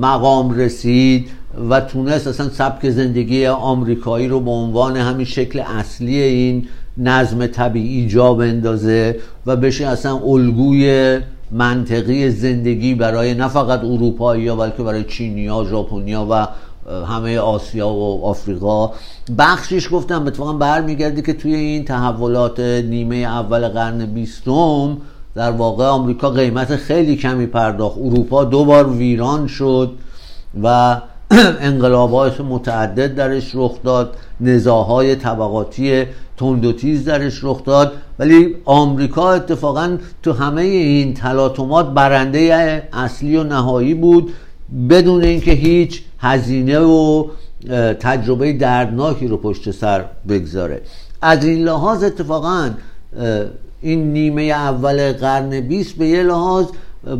مقام 0.00 0.50
رسید 0.50 1.30
و 1.70 1.80
تونست 1.80 2.26
اصلا 2.26 2.48
سبک 2.48 2.90
زندگی 2.90 3.46
آمریکایی 3.46 4.28
رو 4.28 4.40
به 4.40 4.50
عنوان 4.50 4.96
همین 4.96 5.26
شکل 5.26 5.60
اصلی 5.60 6.18
این 6.22 6.68
نظم 6.98 7.46
طبیعی 7.46 8.08
جا 8.08 8.34
بندازه 8.34 9.16
و 9.46 9.56
بشه 9.56 9.86
اصلا 9.86 10.16
الگوی 10.16 11.18
منطقی 11.50 12.30
زندگی 12.30 12.94
برای 12.94 13.34
نه 13.34 13.48
فقط 13.48 13.84
اروپایی 13.84 14.48
ها 14.48 14.56
بلکه 14.56 14.82
برای 14.82 15.04
چینیا، 15.04 15.66
ژاپنیا 15.70 16.26
و 16.30 16.48
همه 16.88 17.38
آسیا 17.38 17.88
و 17.88 18.24
آفریقا. 18.24 18.90
بخشش 19.38 19.88
گفتم 19.92 20.26
اتفاقا 20.26 20.52
برمیگرده 20.52 21.22
که 21.22 21.32
توی 21.32 21.54
این 21.54 21.84
تحولات 21.84 22.60
نیمه 22.60 23.16
اول 23.16 23.68
قرن 23.68 24.06
بیستم 24.06 24.96
در 25.34 25.50
واقع 25.50 25.86
آمریکا 25.86 26.30
قیمت 26.30 26.76
خیلی 26.76 27.16
کمی 27.16 27.46
پرداخت. 27.46 27.98
اروپا 27.98 28.44
دو 28.44 28.64
بار 28.64 28.88
ویران 28.88 29.46
شد 29.46 29.92
و 30.62 31.00
انقلابات 31.60 32.40
متعدد 32.40 33.14
درش 33.14 33.50
رخ 33.54 33.72
داد. 33.84 34.16
نزاهای 34.40 35.16
طبقاتی 35.16 36.04
تند 36.36 36.64
و 36.64 36.72
تیز 36.72 37.04
درش 37.04 37.40
رخ 37.42 37.64
داد. 37.64 37.92
ولی 38.18 38.56
آمریکا 38.64 39.32
اتفاقا 39.32 39.96
تو 40.22 40.32
همه 40.32 40.62
این 40.62 41.14
تلاطمات 41.14 41.86
برنده 41.86 42.82
اصلی 42.92 43.36
و 43.36 43.44
نهایی 43.44 43.94
بود. 43.94 44.32
بدون 44.90 45.24
اینکه 45.24 45.52
هیچ 45.52 46.02
هزینه 46.18 46.78
و 46.78 47.24
تجربه 48.00 48.52
دردناکی 48.52 49.28
رو 49.28 49.36
پشت 49.36 49.70
سر 49.70 50.04
بگذاره. 50.28 50.82
از 51.22 51.44
این 51.44 51.64
لحاظ 51.64 52.04
اتفاقا 52.04 52.70
این 53.80 54.12
نیمه 54.12 54.42
اول 54.42 55.12
قرن 55.12 55.60
بیست 55.60 55.94
به 55.94 56.06
یه 56.06 56.22
لحاظ 56.22 56.66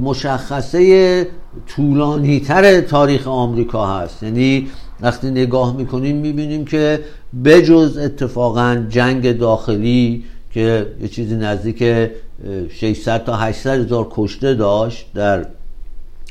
مشخصه 0.02 1.26
طولانی 1.66 2.40
تر 2.40 2.80
تاریخ 2.80 3.28
آمریکا 3.28 3.86
هست. 3.86 4.22
یعنی 4.22 4.68
وقتی 5.00 5.30
نگاه 5.30 5.76
می‌کنیم 5.76 6.16
می‌بینیم 6.16 6.64
که 6.64 7.00
بجز 7.44 7.98
اتفاقا 7.98 8.86
جنگ 8.88 9.38
داخلی 9.38 10.24
که 10.50 10.86
یه 11.02 11.08
چیزی 11.08 11.36
نزدیک 11.36 11.84
600 12.70 13.24
تا 13.24 13.36
800 13.36 13.80
هزار 13.80 14.06
کشته 14.10 14.54
داشت 14.54 15.06
در 15.14 15.46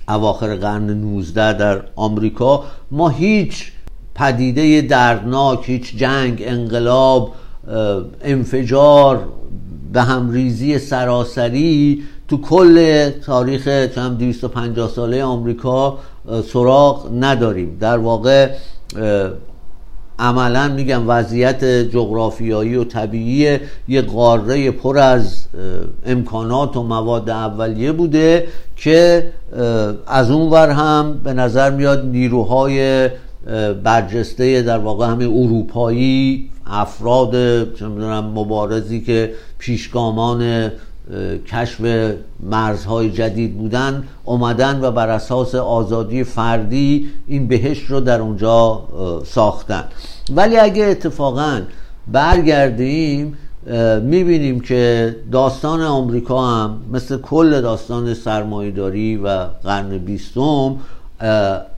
اواخر 0.08 0.56
قرن 0.56 0.90
19 0.90 1.54
در 1.54 1.82
آمریکا 1.96 2.64
ما 2.92 3.10
هیچ 3.10 3.72
پدیده 4.16 4.82
دردناک 4.82 5.70
هیچ 5.70 5.96
جنگ 5.96 6.44
انقلاب 6.46 7.34
انفجار 8.22 9.28
به 9.94 10.02
همریزی 10.02 10.80
سراسری 10.80 12.04
تو 12.28 12.42
کل 12.42 13.10
تاریخ 13.10 13.68
چند 13.96 14.18
250 14.18 14.90
ساله 14.90 15.24
آمریکا 15.24 15.98
سراغ 16.54 17.10
نداریم. 17.20 17.78
در 17.80 17.98
واقع 17.98 18.50
عملا 20.20 20.68
میگم 20.68 21.04
وضعیت 21.08 21.66
جغرافیایی 21.66 22.76
و 22.76 22.84
طبیعی 22.84 23.60
یه 23.88 24.02
قاره 24.02 24.72
پر 24.72 24.98
از 24.98 25.48
امکانات 26.06 26.78
و 26.78 26.84
مواد 26.84 27.30
اولیه 27.30 27.92
بوده 27.92 28.48
که 28.76 29.32
از 30.08 30.32
اون 30.32 30.50
ور 30.50 30.70
هم 30.70 31.20
به 31.24 31.34
نظر 31.34 31.70
میاد 31.70 32.06
نیروهای 32.06 33.10
برجسته 33.84 34.62
در 34.62 34.78
واقع 34.78 35.08
همه 35.08 35.26
اروپایی 35.26 36.50
افراد 36.66 37.34
چه 37.74 37.86
مبارزی 37.88 39.02
که 39.02 39.34
پیشگامان 39.58 40.72
کشف 41.52 41.82
مرزهای 42.40 43.10
جدید 43.10 43.58
بودن 43.58 44.04
اومدن 44.26 44.80
و 44.82 44.92
بر 44.92 45.10
اساس 45.10 45.56
آزادی 45.56 46.24
فردی 46.24 47.10
این 47.28 47.48
بهشت 47.48 47.86
رو 47.90 48.00
در 48.00 48.22
اونجا 48.22 48.84
ساختن. 49.26 49.84
ولی 50.36 50.58
اگه 50.58 50.84
اتفاقا 50.84 51.62
برگردیم 52.08 53.38
می‌بینیم 54.02 54.60
که 54.60 55.16
داستان 55.32 55.82
آمریکا 55.82 56.48
هم 56.48 56.82
مثل 56.92 57.18
کل 57.18 57.62
داستان 57.62 58.14
سرمایداری 58.14 59.18
و 59.18 59.46
قرن 59.64 59.98
بیستم 59.98 60.76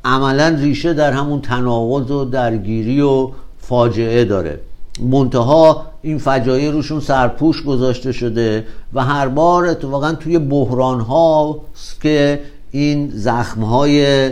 عملا 0.05 0.47
ریشه 0.59 0.93
در 0.93 1.11
همون 1.11 1.41
تناقض 1.41 2.11
و 2.11 2.25
درگیری 2.25 3.01
و 3.01 3.29
فاجعه 3.57 4.25
داره. 4.25 4.59
منتها 5.01 5.85
این 6.01 6.17
فجایع 6.17 6.71
روشون 6.71 6.99
سرپوش 6.99 7.63
گذاشته 7.63 8.11
شده 8.11 8.65
و 8.93 9.03
هر 9.03 9.27
بار 9.27 9.65
اتفاقا 9.65 10.13
توی 10.13 10.39
بحران 10.39 10.99
ها 10.99 11.61
که 12.01 12.39
این 12.71 13.09
زخم 13.09 13.61
های 13.61 14.29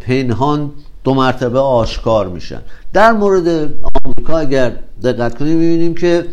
پنهان 0.00 0.70
دو 1.04 1.14
مرتبه 1.14 1.58
آشکار 1.58 2.28
میشن. 2.28 2.60
در 2.92 3.12
مورد 3.12 3.48
آمریکا 4.04 4.38
اگر 4.38 4.72
دقت 5.02 5.38
کنیم 5.38 5.56
می‌بینیم 5.56 5.94
که 5.94 6.26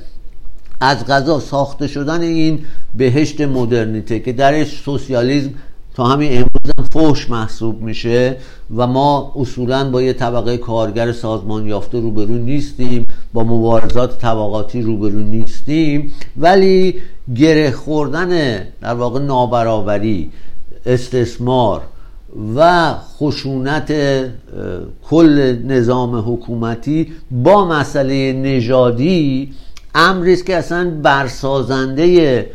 از 0.81 1.05
غذا 1.05 1.39
ساخته 1.39 1.87
شدن 1.87 2.21
این 2.21 2.59
بهشت 2.97 3.41
مدرنیته 3.41 4.19
که 4.19 4.33
درش 4.33 4.81
سوسیالیزم 4.83 5.49
تا 5.93 6.05
همین 6.05 6.31
امروز 6.31 6.71
هم 6.77 6.83
فوش 6.91 7.29
محسوب 7.29 7.81
میشه 7.81 8.37
و 8.75 8.87
ما 8.87 9.33
اصولا 9.35 9.89
با 9.89 10.01
یه 10.01 10.13
طبقه 10.13 10.57
کارگر 10.57 11.11
سازمان 11.11 11.67
یافته 11.67 11.99
روبرو 11.99 12.37
نیستیم. 12.37 13.05
با 13.33 13.43
مبارزات 13.43 14.19
طبقاتی 14.19 14.81
روبرو 14.81 15.19
نیستیم 15.19 16.11
ولی 16.37 16.95
گره 17.35 17.71
خوردن 17.71 18.59
در 18.81 18.93
واقع 18.93 19.19
نابرابری 19.19 20.31
استثمار 20.85 21.81
و 22.55 22.93
خشونت 22.93 23.93
کل 25.09 25.57
نظام 25.65 26.33
حکومتی 26.33 27.07
با 27.31 27.65
مسئله 27.67 28.33
نژادی 28.33 29.53
امری 29.95 30.33
است 30.33 30.45
که 30.45 30.55
اصلا 30.55 30.89
برسازنده 31.03 32.49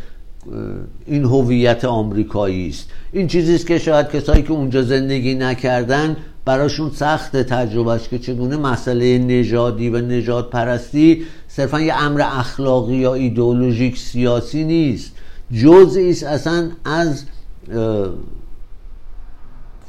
این 1.06 1.24
هویت 1.24 1.84
آمریکایی 1.84 2.68
است. 2.68 2.90
این 3.12 3.26
چیزی 3.26 3.54
است 3.54 3.66
که 3.66 3.78
شاید 3.78 4.08
کسایی 4.08 4.42
که 4.42 4.52
اونجا 4.52 4.82
زندگی 4.82 5.34
نکردن 5.34 6.16
براشون 6.46 6.90
سخت 6.90 7.37
تجربهش 7.37 8.09
که 8.09 8.18
چگونه 8.18 8.56
مسئله 8.56 9.18
نژادی 9.18 9.90
و 9.90 10.00
نجات 10.00 10.50
پرستی 10.50 11.26
صرفا 11.48 11.80
یه 11.80 12.02
امر 12.02 12.22
اخلاقی 12.24 12.96
یا 12.96 13.14
ایدئولوژیک 13.14 13.98
سیاسی 13.98 14.64
نیست. 14.64 15.12
جزئی 15.52 16.11
است 16.11 16.24
اصلا 16.24 16.70
از 16.85 17.24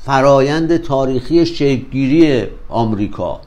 فرایند 0.06 0.78
تاریخی 0.78 1.46
شکلگیری 1.46 2.44
آمریکا 2.70 3.42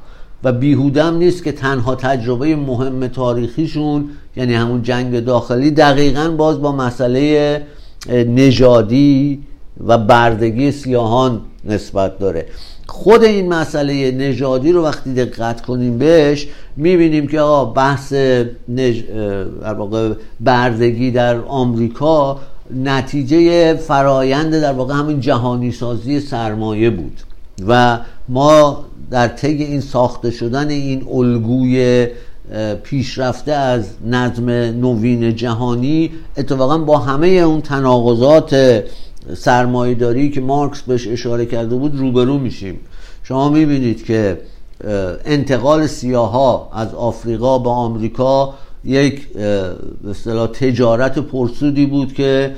و 0.45 0.53
بیهودم 0.53 1.17
نیست 1.17 1.45
که 1.45 1.53
تنها 1.53 1.95
تجربه 1.95 2.57
مهم 2.57 3.07
تاریخیشون 3.07 4.09
یعنی 4.37 4.55
همون 4.55 4.83
جنگ 4.83 5.21
داخلی 5.21 5.71
دقیقا 5.71 6.31
باز 6.31 6.61
با 6.61 6.73
مسئله 6.73 7.63
نژادی 8.09 9.43
و 9.87 9.99
بردگی 9.99 10.73
سیاهان 10.73 11.41
نسبت 11.65 12.19
داره. 12.19 12.47
خود 12.91 13.25
این 13.25 13.49
مسئله 13.49 14.11
نژادی 14.11 14.73
رو 14.73 14.85
وقتی 14.85 15.15
دقت 15.15 15.61
کنیم 15.61 15.99
بهش 15.99 16.47
می‌بینیم 16.77 17.27
که 17.27 17.41
آقا 17.41 17.65
بحث 17.65 18.13
نج... 18.69 19.03
بردگی 20.41 21.11
در 21.11 21.37
آمریکا 21.41 22.41
نتیجه 22.85 23.75
فرایند 23.75 24.61
در 24.61 24.73
واقع 24.73 24.95
همین 24.95 25.21
جهانی 25.21 25.73
سازی 25.73 26.21
سرمایه 26.21 26.91
بود. 26.91 27.21
و 27.69 27.99
ما 28.29 28.85
در 29.11 29.29
طی 29.29 29.49
این 29.49 29.81
ساخته 29.81 30.31
شدن 30.31 30.69
این 30.69 31.07
الگوی 31.13 32.07
پیشرفته 32.83 33.53
از 33.53 33.85
نظم 34.07 34.51
نوین 34.51 35.37
جهانی 35.37 36.11
اتفاقا 36.37 36.79
با 36.79 36.99
همه 36.99 37.27
اون 37.27 37.61
تناقضات 37.61 38.83
سرمایهداری 39.35 40.31
که 40.31 40.41
مارکس 40.41 40.83
بهش 40.83 41.09
اشاره 41.09 41.47
کرده 41.47 41.77
بود 41.77 41.97
روبرو 41.97 42.39
میشیم. 42.39 42.81
شما 43.23 43.49
می‌بینید 43.49 44.05
که 44.05 44.41
انتقال 45.25 45.87
سیاها 45.87 46.71
از 46.73 46.95
آفریقا 46.95 47.59
به 47.59 47.71
آمریکا 47.71 48.55
یک 48.85 49.29
اصطلاح 50.11 50.47
تجارت 50.47 51.19
پرسودی 51.19 51.87
بود 51.87 52.13
که 52.13 52.55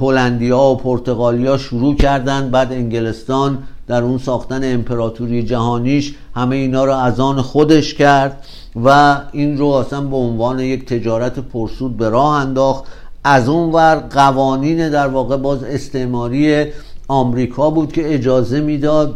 هلندیا 0.00 0.60
و 0.60 0.76
پرتغالیا 0.76 1.58
شروع 1.58 1.96
کردن 1.96 2.50
بعد 2.50 2.72
انگلستان 2.72 3.58
در 3.86 4.02
اون 4.02 4.18
ساختن 4.18 4.74
امپراتوری 4.74 5.42
جهانیش 5.42 6.14
همه 6.34 6.56
اینا 6.56 6.84
رو 6.84 6.92
از 6.92 7.20
آن 7.20 7.42
خودش 7.42 7.94
کرد 7.94 8.46
و 8.84 9.16
این 9.32 9.58
رو 9.58 9.66
اصلا 9.66 10.00
به 10.00 10.16
عنوان 10.16 10.60
یک 10.60 10.86
تجارت 10.86 11.38
پرسود 11.38 11.96
به 11.96 12.08
راه 12.08 12.34
انداخت. 12.34 12.84
از 13.28 13.48
اون 13.48 13.72
ور 13.72 13.94
قوانین 13.94 14.90
در 14.90 15.08
واقع 15.08 15.36
باز 15.36 15.64
استعماری 15.64 16.64
آمریکا 17.08 17.70
بود 17.70 17.92
که 17.92 18.14
اجازه 18.14 18.60
می‌داد 18.60 19.14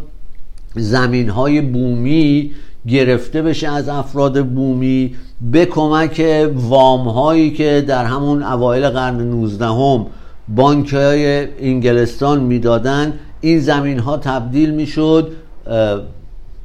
زمین 0.75 1.29
های 1.29 1.61
بومی 1.61 2.51
گرفته 2.87 3.41
بشه 3.41 3.67
از 3.69 3.89
افراد 3.89 4.45
بومی 4.45 5.15
به 5.51 5.65
کمک 5.65 6.25
وام 6.55 7.07
هایی 7.07 7.51
که 7.51 7.85
در 7.87 8.05
همون 8.05 8.43
اوایل 8.43 8.89
قرن 8.89 9.21
19 9.21 9.65
هم 9.65 10.05
بانک 10.47 10.93
های 10.93 11.47
انگلستان 11.59 12.39
می‌دادن 12.39 13.13
این 13.41 13.59
زمین 13.59 13.99
ها 13.99 14.17
تبدیل 14.17 14.71
می‌شد 14.71 15.31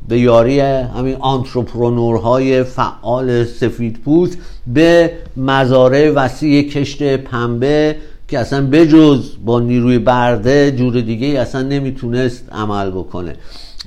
به 0.08 0.18
یاری 0.18 0.60
همین 0.60 1.16
های 2.22 2.62
فعال 2.62 3.44
سفید 3.44 4.00
پوست 4.04 4.38
به 4.66 5.10
مزارع 5.36 6.10
وسیع 6.10 6.70
کشت 6.70 7.16
پنبه 7.16 7.96
که 8.28 8.38
اصلا 8.38 8.66
بجز 8.66 9.30
با 9.44 9.60
نیروی 9.60 9.98
برده 9.98 10.72
جور 10.72 11.00
دیگه 11.00 11.26
اصلا 11.26 11.62
نمی‌تونست 11.62 12.44
عمل 12.52 12.90
بکنه. 12.90 13.36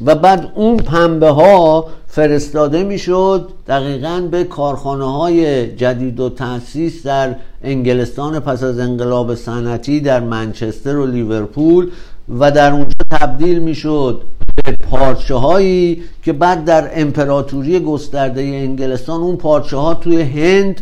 و 0.05 0.15
بعد 0.15 0.51
اون 0.55 0.77
پنبه 0.77 1.29
ها 1.29 1.87
فرستاده 2.07 2.83
می‌شد 2.83 3.49
دقیقا 3.67 4.27
به 4.31 4.43
کارخانه 4.43 5.13
های 5.13 5.67
جدید 5.75 6.19
و 6.19 6.29
تاسیس 6.29 7.05
در 7.05 7.35
انگلستان 7.63 8.39
پس 8.39 8.63
از 8.63 8.79
انقلاب 8.79 9.35
صنعتی 9.35 9.99
در 9.99 10.19
منچستر 10.19 10.97
و 10.97 11.05
لیورپول 11.05 11.91
و 12.39 12.51
در 12.51 12.71
اونجا 12.71 12.95
تبدیل 13.11 13.59
می‌شد 13.59 14.21
پارچه 14.91 15.35
هایی 15.35 16.01
که 16.23 16.33
بعد 16.33 16.65
در 16.65 16.89
امپراتوری 16.93 17.79
گسترده 17.79 18.41
انگلستان 18.41 19.21
اون 19.21 19.35
پارچه 19.35 19.77
ها 19.77 19.93
توی 19.93 20.21
هند 20.21 20.81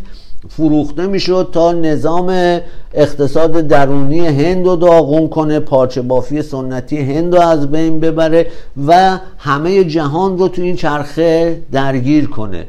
فروخته 0.50 1.08
می‌شد 1.08 1.50
تا 1.52 1.72
نظام 1.72 2.60
اقتصاد 2.94 3.68
درونی 3.68 4.28
هند 4.28 4.66
رو 4.66 4.76
داغون 4.76 5.30
کنه 5.30 5.60
پارچه 5.60 6.02
بافی 6.02 6.42
سنتی 6.42 6.98
هند 6.98 7.36
رو 7.36 7.42
از 7.42 7.72
بین 7.72 8.00
ببره 8.00 8.48
و 8.88 9.20
همه 9.38 9.84
جهان 9.84 10.38
رو 10.38 10.48
تو 10.48 10.62
این 10.62 10.76
چرخه 10.76 11.62
درگیر 11.72 12.28
کنه. 12.28 12.68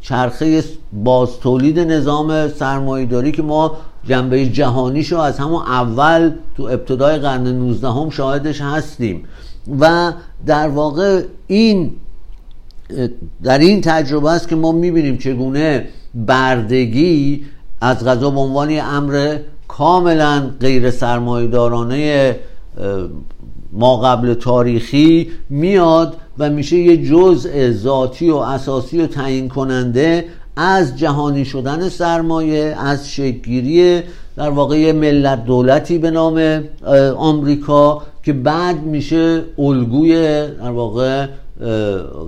چرخه 0.00 0.64
باز 0.92 1.40
تولید 1.40 1.78
نظام 1.78 2.48
سرمایهداری 2.48 3.32
که 3.32 3.42
ما 3.42 3.76
جنبه 4.08 4.46
جهانیش 4.46 5.12
رو 5.12 5.18
از 5.18 5.38
همون 5.38 5.62
اول 5.62 6.32
تو 6.56 6.62
ابتدای 6.62 7.18
قرن 7.18 7.46
19 7.46 7.88
هم 7.88 8.10
شاهدش 8.10 8.60
هستیم. 8.60 9.24
و 9.80 10.12
در 10.46 10.68
واقع 10.68 11.22
این 11.46 11.92
در 13.42 13.58
این 13.58 13.80
تجربه 13.80 14.30
است 14.30 14.48
که 14.48 14.56
ما 14.56 14.72
می‌بینیم 14.72 15.16
چگونه 15.16 15.86
بردگی 16.14 17.44
از 17.80 18.04
غذا 18.04 18.30
به 18.30 18.40
عنوان 18.40 18.80
امر 18.80 19.38
کاملا 19.68 20.50
غیر 20.60 20.90
سرمایدارانه 20.90 22.36
ما 23.72 23.96
قبل 23.96 24.34
تاریخی 24.34 25.30
میاد 25.50 26.16
و 26.38 26.50
میشه 26.50 26.76
یه 26.76 27.06
جزء 27.06 27.70
ذاتی 27.70 28.30
و 28.30 28.36
اساسی 28.36 29.00
و 29.00 29.06
تعیین 29.06 29.48
کننده 29.48 30.24
از 30.56 30.98
جهانی 30.98 31.44
شدن 31.44 31.88
سرمایه 31.88 32.76
از 32.78 33.10
شکلگیری 33.10 34.02
در 34.36 34.50
واقع 34.50 34.92
ملت 34.92 35.44
دولتی 35.44 35.98
به 35.98 36.10
نام 36.10 36.64
آمریکا 37.16 38.02
که 38.22 38.32
بعد 38.32 38.82
میشه 38.82 39.42
الگوی 39.58 40.12
در 40.46 40.70
واقع 40.70 41.26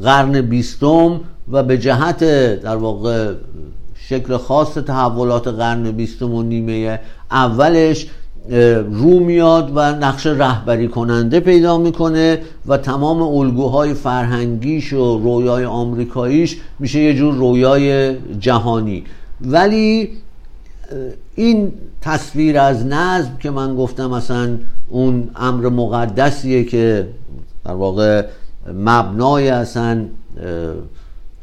قرن 0.03 0.41
بیستم 0.41 1.21
و 1.53 1.63
به 1.63 1.79
جهت 1.79 2.25
در 2.63 2.77
واقع 2.77 3.33
شکل 4.09 4.37
خاص 4.37 4.75
تحولات 4.75 5.49
قرن 5.49 5.91
بیستم 5.91 6.35
و 6.35 6.43
نیمه 6.43 7.01
اولش 7.31 8.07
رو 8.91 9.21
میاد 9.21 9.73
و 9.75 9.81
نقش 9.81 10.27
رهبری 10.27 10.89
کننده 10.89 11.41
پیدا 11.41 11.79
می‌کنه 11.79 12.39
و 12.67 12.77
تمام 12.77 13.23
الگوهای 13.23 13.95
فرهنگیش 13.95 14.93
و 14.93 15.19
رویای 15.19 15.65
آمریکاییش 15.65 16.57
میشه 16.79 17.01
یه 17.01 17.15
جور 17.15 17.35
رویای 17.35 18.17
جهانی. 18.39 19.05
ولی 19.41 20.11
این 21.37 21.73
تصویر 22.01 22.59
از 22.59 22.87
نظم 22.87 23.37
که 23.41 23.51
من 23.51 23.77
گفتم 23.77 24.11
مثلا 24.11 24.59
اون 24.89 25.31
امر 25.37 25.69
مقدسیه 25.69 26.65
که 26.65 27.09
در 27.65 27.73
واقع 27.73 28.27
مبنای 28.75 29.49
اصلا 29.49 30.05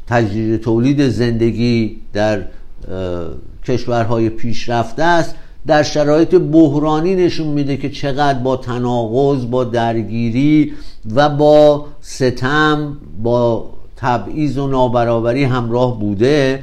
تجدید 0.06 0.60
تولید 0.60 1.08
زندگی 1.08 1.96
در 2.12 2.42
کشورهای 3.64 4.28
پیشرفته 4.28 5.02
است 5.02 5.34
در 5.66 5.82
شرایط 5.82 6.34
بحرانی 6.34 7.14
نشون 7.14 7.46
میده 7.46 7.76
که 7.76 7.90
چقدر 7.90 8.38
با 8.38 8.56
تناقض 8.56 9.46
با 9.46 9.64
درگیری 9.64 10.72
و 11.14 11.28
با 11.28 11.86
ستم 12.00 12.96
با 13.22 13.70
تبعیض 13.96 14.58
و 14.58 14.66
نابرابری 14.66 15.44
همراه 15.44 16.00
بوده. 16.00 16.62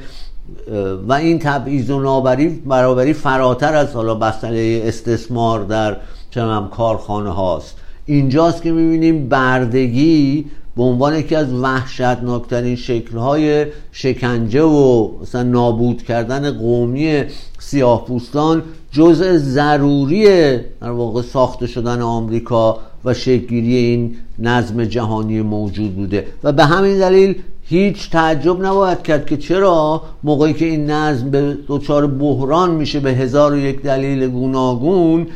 و 1.08 1.12
این 1.12 1.38
تبعیض 1.38 1.90
و 1.90 2.00
نابرابری 2.00 3.12
فراتر 3.12 3.74
از 3.74 3.92
حالا 3.92 4.14
مسئله 4.14 4.82
استثمار 4.84 5.64
در 5.64 5.96
چنم 6.30 6.68
کارخانه 6.68 7.30
هاست. 7.30 7.76
اینجاست 8.06 8.62
که 8.62 8.72
می‌بینیم 8.72 9.28
بردگی 9.28 10.44
به 10.76 10.82
عنوان 10.82 11.16
یکی 11.18 11.34
از 11.34 11.52
وحشتناکترین 11.52 12.76
شکلهای 12.76 13.66
شکنجه 13.92 14.62
و 14.62 15.08
مثلا 15.22 15.42
نابود 15.42 16.02
کردن 16.02 16.50
قومی 16.50 17.24
سیاه 17.58 18.04
پوستان 18.04 18.62
جزء 18.92 19.36
ضروری 19.36 20.56
در 20.80 20.90
واقع 20.90 21.22
ساخته 21.22 21.66
شدن 21.66 22.00
آمریکا 22.00 22.78
و 23.04 23.14
شکلگیری 23.14 23.76
این 23.76 24.16
نظم 24.38 24.84
جهانی 24.84 25.42
موجود 25.42 25.96
بوده. 25.96 26.26
و 26.44 26.52
به 26.52 26.64
همین 26.64 26.98
دلیل 26.98 27.42
هیچ 27.72 28.10
تعجب 28.10 28.64
نباید 28.66 29.02
کرد 29.02 29.26
که 29.26 29.36
چرا 29.36 30.02
موقعی 30.22 30.52
که 30.52 30.64
این 30.64 30.90
نظم 30.90 31.30
به 31.30 31.56
دچار 31.68 32.06
بحران 32.06 32.70
میشه 32.70 33.00
به 33.00 33.10
هزار 33.10 33.52
و 33.52 33.56
یک 33.56 33.82
دلیل 33.82 34.28
گوناگون 34.28 35.26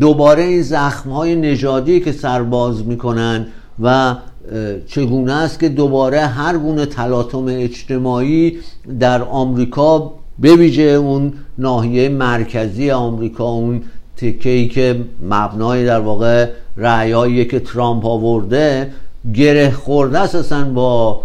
دوباره 0.00 0.42
این 0.42 0.62
زخمهای 0.62 1.36
نژادی 1.36 2.00
که 2.00 2.12
سرباز 2.12 2.86
می‌کنن 2.86 3.46
و 3.82 4.16
چگونه 4.86 5.32
است 5.32 5.60
که 5.60 5.68
دوباره 5.68 6.20
هر 6.20 6.58
گونه 6.58 6.86
تلاطم 6.86 7.44
اجتماعی 7.48 8.58
در 9.00 9.22
آمریکا 9.22 10.12
بویژه 10.38 10.82
اون 10.82 11.32
ناحیه 11.58 12.08
مرکزی 12.08 12.90
آمریکا 12.90 13.44
اون 13.44 13.82
تکهی 14.16 14.68
که 14.68 15.00
مبنای 15.22 15.84
در 15.84 16.00
واقع 16.00 16.48
رعیایی 16.76 17.44
که 17.44 17.60
ترامپ 17.60 18.06
آورده 18.06 18.90
گره 19.34 19.70
خورده 19.70 20.18
است 20.18 20.52
با 20.54 21.22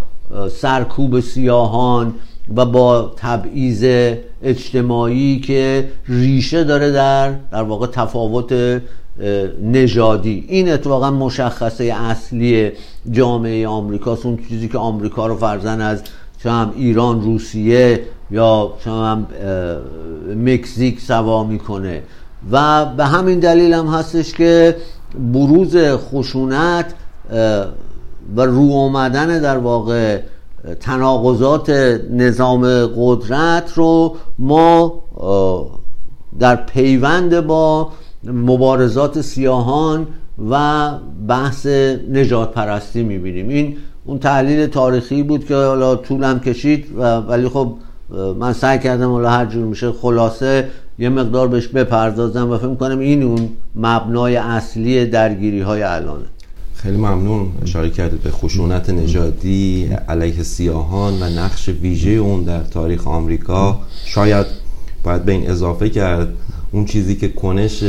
سرکوب 0.51 1.19
سیاهان 1.19 2.13
و 2.55 2.65
با 2.65 3.13
تبعیض 3.17 4.13
اجتماعی 4.43 5.39
که 5.39 5.89
ریشه 6.07 6.63
داره 6.63 6.91
در 6.91 7.31
در 7.51 7.63
واقع 7.63 7.87
تفاوت 7.87 8.81
نژادی. 9.63 10.45
این 10.47 10.71
اتفاقا 10.71 11.11
مشخصه 11.11 11.83
اصلی 11.83 12.71
جامعه 13.11 13.67
آمریکاست 13.67 14.25
اون 14.25 14.39
چیزی 14.49 14.67
که 14.67 14.77
آمریکا 14.77 15.27
رو 15.27 15.35
فرزن 15.35 15.81
از 15.81 16.01
هم 16.45 16.73
ایران 16.75 17.21
روسیه 17.21 18.01
یا 18.31 18.73
هم 18.85 19.27
مکزیک 20.45 21.01
سوا 21.01 21.43
می‌کنه. 21.43 22.03
و 22.51 22.85
به 22.85 23.05
همین 23.05 23.39
دلیل 23.39 23.73
هم 23.73 23.87
هستش 23.87 24.33
که 24.33 24.75
بروز 25.33 25.75
خشونت 25.77 26.85
و 28.35 28.41
رو 28.41 28.71
آمدن 28.71 29.41
در 29.41 29.57
واقع 29.57 30.19
تناقضات 30.79 31.69
نظام 32.11 32.85
قدرت 32.95 33.73
رو 33.75 34.15
ما 34.39 34.93
در 36.39 36.55
پیوند 36.55 37.39
با 37.39 37.89
مبارزات 38.23 39.21
سیاهان 39.21 40.07
و 40.49 40.89
بحث 41.27 41.65
نجات 42.11 42.51
پرستی 42.51 43.03
می‌بینیم. 43.03 43.49
این 43.49 43.77
اون 44.05 44.19
تحلیل 44.19 44.67
تاریخی 44.67 45.23
بود 45.23 45.45
که 45.45 45.55
حالا 45.55 45.95
طولم 45.95 46.39
کشید 46.39 46.85
ولی 47.27 47.49
خب 47.49 47.73
من 48.39 48.53
سعی 48.53 48.79
کردم 48.79 49.11
حالا 49.11 49.29
هر 49.29 49.45
جور 49.45 49.65
میشه 49.65 49.91
خلاصه 49.91 50.67
یه 50.99 51.09
مقدار 51.09 51.47
بهش 51.47 51.67
بپردازم 51.67 52.51
و 52.51 52.57
فکر 52.57 52.75
کنم 52.75 52.99
این 52.99 53.23
اون 53.23 53.49
مبنای 53.75 54.35
اصلی 54.35 55.05
درگیری 55.05 55.61
های 55.61 55.83
الانه. 55.83 56.25
خیلی 56.83 56.97
ممنون. 56.97 57.51
اشاره 57.63 57.89
کردید 57.89 58.21
به 58.21 58.31
خشونت 58.31 58.89
نژادی 58.89 59.89
علیه 60.09 60.43
سیاهان 60.43 61.23
و 61.23 61.29
نقش 61.29 61.69
ویژه 61.69 62.09
اون 62.09 62.43
در 62.43 62.63
تاریخ 62.63 63.07
آمریکا. 63.07 63.79
شاید 64.05 64.45
باید 65.03 65.25
به 65.25 65.31
این 65.31 65.49
اضافه 65.49 65.89
کرد 65.89 66.27
اون 66.71 66.85
چیزی 66.85 67.15
که 67.15 67.29
کنش 67.29 67.83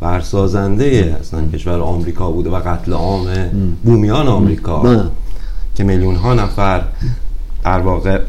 برسازنده 0.00 1.16
اصلا 1.20 1.46
کشور 1.46 1.80
آمریکا 1.80 2.30
بوده 2.30 2.50
و 2.50 2.54
قتل 2.54 2.92
عام 2.92 3.26
بومیان 3.84 4.28
آمریکا 4.28 5.10
که 5.74 5.84
میلیون 5.84 6.16
ها 6.16 6.34
نفر 6.34 6.84
در 7.64 7.78
واقع 7.78 8.20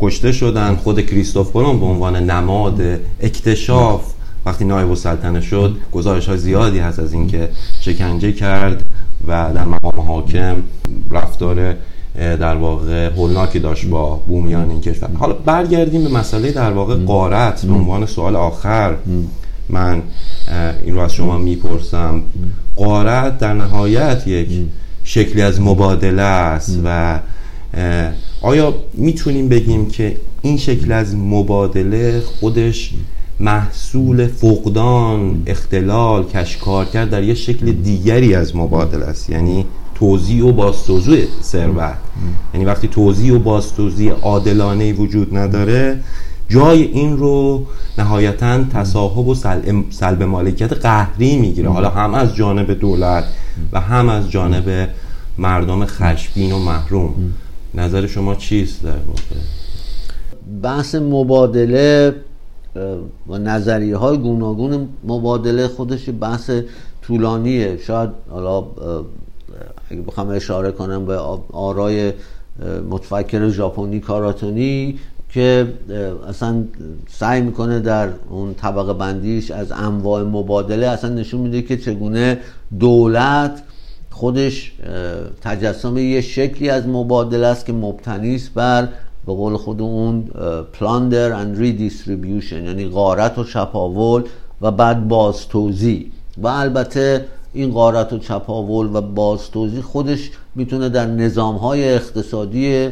کشته 0.00 0.32
شدن. 0.32 0.76
خود 0.76 1.06
کریستوف 1.06 1.52
کلمب 1.52 1.80
به 1.80 1.86
عنوان 1.86 2.16
نماد 2.16 2.80
اکتشاف 3.20 4.02
وقتی 4.46 4.64
نایب 4.64 4.88
السلطنه 4.88 5.40
شد 5.40 5.76
گزارش 5.92 6.28
های 6.28 6.38
زیادی 6.38 6.78
هست 6.78 6.98
از 6.98 7.12
اینکه 7.12 7.48
شکنجه 7.80 8.32
کرد. 8.32 8.84
و 9.28 9.52
در 9.54 9.64
مقام 9.64 10.00
حاکم 10.06 10.56
رفتار 11.10 11.74
در 12.16 12.54
واقع 12.54 13.06
هولناکی 13.06 13.58
داشت 13.58 13.86
با 13.86 14.16
بومیان 14.16 14.70
این 14.70 14.80
کشور. 14.80 15.08
حالا 15.18 15.34
برگردیم 15.34 16.04
به 16.04 16.10
مسئله 16.10 16.52
در 16.52 16.72
واقع 16.72 16.94
قارت. 16.94 17.66
به 17.66 17.72
عنوان 17.72 18.06
سوال 18.06 18.36
آخر 18.36 18.94
من 19.68 20.02
این 20.84 20.94
رو 20.94 21.00
از 21.00 21.12
شما 21.12 21.38
می‌پرسم. 21.38 22.22
قارت 22.76 23.38
در 23.38 23.54
نهایت 23.54 24.26
یک 24.26 24.48
شکلی 25.04 25.42
از 25.42 25.60
مبادله 25.60 26.22
است 26.22 26.80
و 26.84 27.18
آیا 28.42 28.74
می‌تونیم 28.94 29.48
بگیم 29.48 29.88
که 29.88 30.16
این 30.42 30.56
شکل 30.56 30.92
از 30.92 31.16
مبادله 31.16 32.20
خودش 32.20 32.94
محصول 33.40 34.26
فقدان 34.26 35.42
اختلال 35.46 36.24
کشکار 36.24 36.84
کرد 36.84 37.10
در 37.10 37.22
یه 37.22 37.34
شکل 37.34 37.72
دیگری 37.72 38.34
از 38.34 38.56
مبادله 38.56 39.04
است. 39.04 39.30
یعنی 39.30 39.66
توزیع 39.94 40.46
و 40.46 40.52
بازتوزیع 40.52 41.24
ثروت. 41.42 41.98
یعنی 42.54 42.66
وقتی 42.66 42.88
توزیع 42.88 43.34
و 43.34 43.38
بازتوزیع 43.38 44.12
عادلانه 44.12 44.92
وجود 44.92 45.36
نداره 45.36 46.00
جای 46.48 46.82
این 46.82 47.16
رو 47.16 47.66
نهایتا 47.98 48.64
تصاحب 48.64 49.28
و 49.28 49.34
سلب 49.90 50.22
مالکیت 50.22 50.72
قهری 50.72 51.36
می‌گیره. 51.36 51.68
حالا 51.68 51.90
هم 51.90 52.14
از 52.14 52.34
جانب 52.34 52.70
دولت 52.80 53.24
و 53.72 53.80
هم 53.80 54.08
از 54.08 54.30
جانب 54.30 54.88
مردم 55.38 55.84
خشبین 55.84 56.52
و 56.52 56.58
محروم. 56.58 57.14
نظر 57.74 58.06
شما 58.06 58.34
چیست 58.34 58.82
در 58.82 58.90
واقع؟ 58.90 59.40
بحث 60.62 60.94
مبادله 60.94 62.14
و 63.28 63.38
نظریه 63.38 63.96
های 63.96 64.18
گوناگون 64.18 64.88
مبادله 65.04 65.68
خودش 65.68 66.08
بحث 66.20 66.50
طولانیه. 67.02 67.76
شاید 67.76 68.10
حالا 68.30 68.64
اگه 69.90 70.02
بخوام 70.02 70.28
اشاره 70.28 70.72
کنم 70.72 71.06
به 71.06 71.16
آرای 71.52 72.12
متفکر 72.90 73.48
ژاپنی 73.48 74.00
کاراتانی 74.00 74.98
که 75.28 75.72
اصلا 76.28 76.64
سعی 77.08 77.40
می‌کنه 77.40 77.80
در 77.80 78.08
اون 78.30 78.54
طبقه 78.54 78.92
بندیش 78.92 79.50
از 79.50 79.72
انواع 79.72 80.22
مبادله 80.22 80.86
اصلا 80.86 81.14
نشون 81.14 81.40
میده 81.40 81.62
که 81.62 81.76
چگونه 81.76 82.38
دولت 82.80 83.62
خودش 84.10 84.72
تجسم 85.40 85.96
یه 85.96 86.20
شکلی 86.20 86.68
از 86.70 86.86
مبادله 86.86 87.46
است 87.46 87.66
که 87.66 87.72
مبتنی 87.72 88.34
است 88.34 88.54
بر 88.54 88.88
به 89.26 89.32
قول 89.32 89.56
خود 89.56 89.82
اون 89.82 90.24
plunder 90.72 91.32
and 91.32 91.58
redistribution 91.58 92.64
یعنی 92.64 92.88
غارت 92.88 93.38
و 93.38 93.44
چپاول 93.44 94.22
و 94.60 94.70
بعد 94.70 95.08
بازتوزیع 95.08 96.06
و 96.38 96.46
البته 96.46 97.24
این 97.52 97.70
غارت 97.70 98.12
و 98.12 98.18
چپاول 98.18 98.96
و 98.96 99.00
بازتوزیع 99.00 99.80
خودش 99.80 100.30
می‌تونه 100.54 100.88
در 100.88 101.06
نظام 101.06 101.56
های 101.56 101.94
اقتصادی 101.94 102.88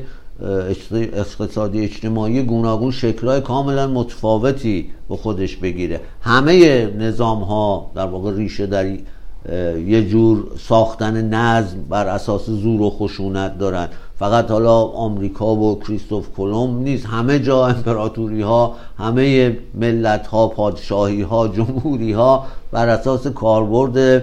اقتصادی 0.92 1.80
اجتماعی 1.80 2.42
گوناگون 2.42 2.90
شکلهای 2.90 3.40
کاملا 3.40 3.86
متفاوتی 3.86 4.90
به 5.08 5.16
خودش 5.16 5.56
بگیره. 5.56 6.00
همه 6.20 6.86
نظام 6.86 7.42
ها 7.42 7.90
در 7.94 8.06
واقع 8.06 8.36
ریشه 8.36 8.66
در 8.66 8.86
یه 9.86 10.08
جور 10.08 10.46
ساختن 10.58 11.34
نظم 11.34 11.76
بر 11.88 12.06
اساس 12.06 12.46
زور 12.46 12.80
و 12.80 12.90
خشونت 12.90 13.58
دارن. 13.58 13.88
فقط 14.18 14.50
حالا 14.50 14.82
آمریکا 14.82 15.54
و 15.56 15.80
کریستوف 15.80 16.26
کلمب 16.36 16.82
نیست. 16.82 17.06
همه 17.06 17.38
جا 17.38 17.66
امپراتوری 17.66 18.42
ها 18.42 18.74
همه 18.98 19.56
ملت 19.74 20.26
ها 20.26 20.46
پادشاهی 20.48 21.22
ها 21.22 21.48
جمهوری 21.48 22.12
ها 22.12 22.46
بر 22.72 22.88
اساس 22.88 23.26
کاربرد 23.26 24.22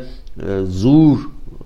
زور 0.65 1.17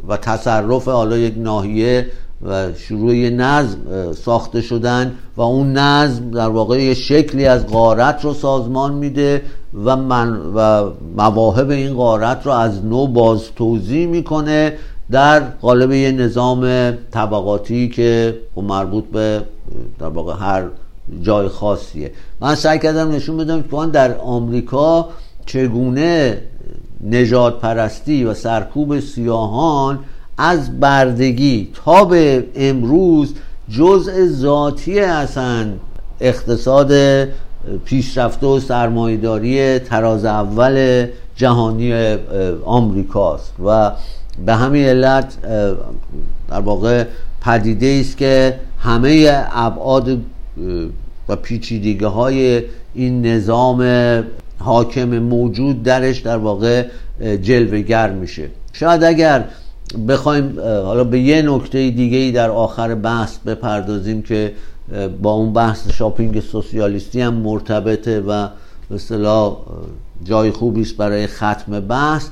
و 0.08 0.18
تصرف 0.18 0.88
حالا 0.88 1.18
یک 1.18 1.34
ناحیه 1.38 2.08
و 2.42 2.74
شروع 2.74 3.14
نظم 3.14 3.78
ساخته 4.14 4.62
شدن 4.62 5.16
و 5.38 5.42
اون 5.42 5.74
نظم 5.74 6.32
در 6.32 6.50
واقع 6.50 6.84
یه 6.84 6.94
شکلی 6.94 7.46
از 7.46 7.68
غارت 7.68 8.26
رو 8.26 8.34
سازمان 8.34 8.94
میده 8.94 9.42
و, 9.86 9.96
من 9.96 10.42
و 10.56 10.90
مواهب 11.18 11.70
این 11.70 11.94
غارت 11.94 12.46
رو 12.46 12.52
از 12.52 12.86
نو 12.86 13.08
باز 13.08 13.44
توضیح 13.56 14.08
می‌کنه 14.08 14.74
در 15.12 15.40
قالب 15.40 15.92
یه 15.92 16.12
نظام 16.12 16.92
طبقاتی 17.12 17.90
که 17.90 18.40
خب 18.56 18.64
مربوط 18.64 19.04
به 19.06 19.42
در 20.00 20.08
واقع 20.08 20.34
هر 20.40 20.64
جای 21.22 21.48
خاصیه. 21.48 22.12
من 22.40 22.56
سعی 22.56 22.80
کردم 22.80 23.12
نشون 23.12 23.38
بدم 23.38 23.62
که 23.62 23.92
در 23.92 24.18
آمریکا 24.18 25.10
چگونه 25.46 26.42
نجات 27.10 27.60
پرستی 27.60 28.24
و 28.24 28.34
سرکوب 28.34 29.00
سیاهان 29.00 30.00
از 30.38 30.80
بردگی 30.80 31.72
تا 31.86 32.06
به 32.06 32.48
امروز 32.56 33.34
جزء 33.70 34.26
ذاتی 34.28 35.00
اصلا 35.00 35.68
اقتصاد 36.22 36.92
پیشرفته 37.86 38.48
و 38.48 38.60
سرمایداری 38.60 39.80
تراز 39.80 40.26
اول 40.26 41.06
جهانی 41.36 42.18
آمریکاست 42.66 43.54
و 43.66 43.92
به 44.46 44.56
همین 44.56 44.86
علت 44.86 45.42
در 46.50 46.60
واقع 46.60 47.04
پدیده 47.42 47.98
است 48.02 48.18
که 48.18 48.60
همه 48.80 49.44
ابعاد 49.52 50.22
و 51.30 51.36
پیچیدگی 51.36 52.06
های 52.06 52.64
این 52.94 53.26
نظام 53.26 53.84
حاکم 54.60 55.20
موجود 55.20 55.84
درش 55.84 56.20
در 56.20 56.38
واقع 56.38 56.86
جلوگر 57.42 58.12
میشه. 58.12 58.50
شاید 58.74 59.04
اگر 59.04 59.46
بخوایم 60.08 60.60
حالا 60.60 61.04
به 61.04 61.20
یه 61.20 61.42
نکته 61.42 61.90
دیگه 61.90 62.18
ای 62.18 62.32
در 62.32 62.50
آخر 62.50 62.96
بحث 62.96 63.38
بپردازیم 63.38 64.22
که 64.22 64.54
با 65.22 65.32
اون 65.32 65.54
بحث 65.54 65.90
شاپینگ 65.90 66.40
سوسیالیستی 66.40 67.22
هم 67.22 67.34
مرتبطه 67.34 68.20
و 68.20 68.48
به 68.90 69.00
جای 70.24 70.52
خوبی 70.52 70.82
است 70.82 70.98
برای 70.98 71.28
ختم 71.28 71.80
بحث 71.80 72.28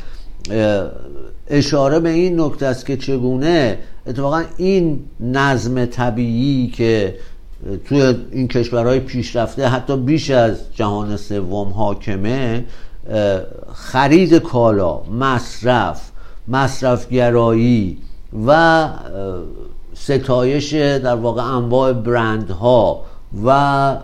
اشاره 1.49 1.99
به 1.99 2.09
این 2.09 2.41
نکته 2.41 2.65
است 2.65 2.85
که 2.85 2.97
چگونه 2.97 3.79
اتفاقا 4.07 4.43
این 4.57 4.99
نظم 5.19 5.85
طبیعی 5.85 6.67
که 6.67 7.15
توی 7.85 8.15
این 8.31 8.47
کشورهای 8.47 8.99
پیشرفته 8.99 9.67
حتی 9.67 9.97
بیش 9.97 10.29
از 10.29 10.75
جهان 10.75 11.17
سوم 11.17 11.67
حاکمه 11.67 12.65
خرید 13.73 14.33
کالا 14.33 15.01
مصرف 15.03 16.11
مصرفگرایی 16.47 17.97
و 18.47 18.89
ستایش 19.93 20.73
در 20.73 21.15
واقع 21.15 21.43
انواع 21.43 21.93
برندها 21.93 23.03
و 23.45 23.97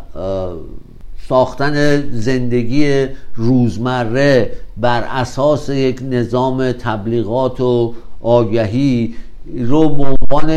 ساختن 1.33 2.01
زندگی 2.11 3.05
روزمره 3.35 4.51
بر 4.77 5.03
اساس 5.03 5.69
یک 5.69 6.01
نظام 6.09 6.71
تبلیغات 6.71 7.61
و 7.61 7.93
آگهی 8.21 9.13
رو 9.57 9.89
به 9.89 10.03
عنوان 10.03 10.49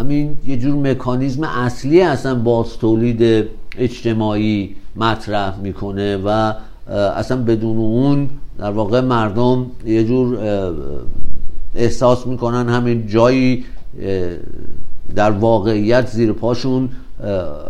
همین 0.00 0.36
یه 0.46 0.56
جور 0.56 0.74
مکانیزم 0.74 1.44
اصلی 1.44 2.02
اصلا 2.02 2.34
باز 2.34 2.78
تولید 2.78 3.48
اجتماعی 3.78 4.74
مطرح 4.96 5.58
می‌کنه 5.60 6.16
و 6.16 6.52
اصلا 7.16 7.36
بدون 7.42 7.76
اون 7.76 8.30
در 8.58 8.70
واقع 8.70 9.00
مردم 9.00 9.66
یه 9.86 10.04
جور 10.04 10.38
احساس 11.74 12.26
می‌کنن 12.26 12.68
همین 12.68 13.06
جایی 13.06 13.64
در 15.14 15.30
واقعیت 15.30 16.06
زیر 16.06 16.32
پاشون 16.32 16.88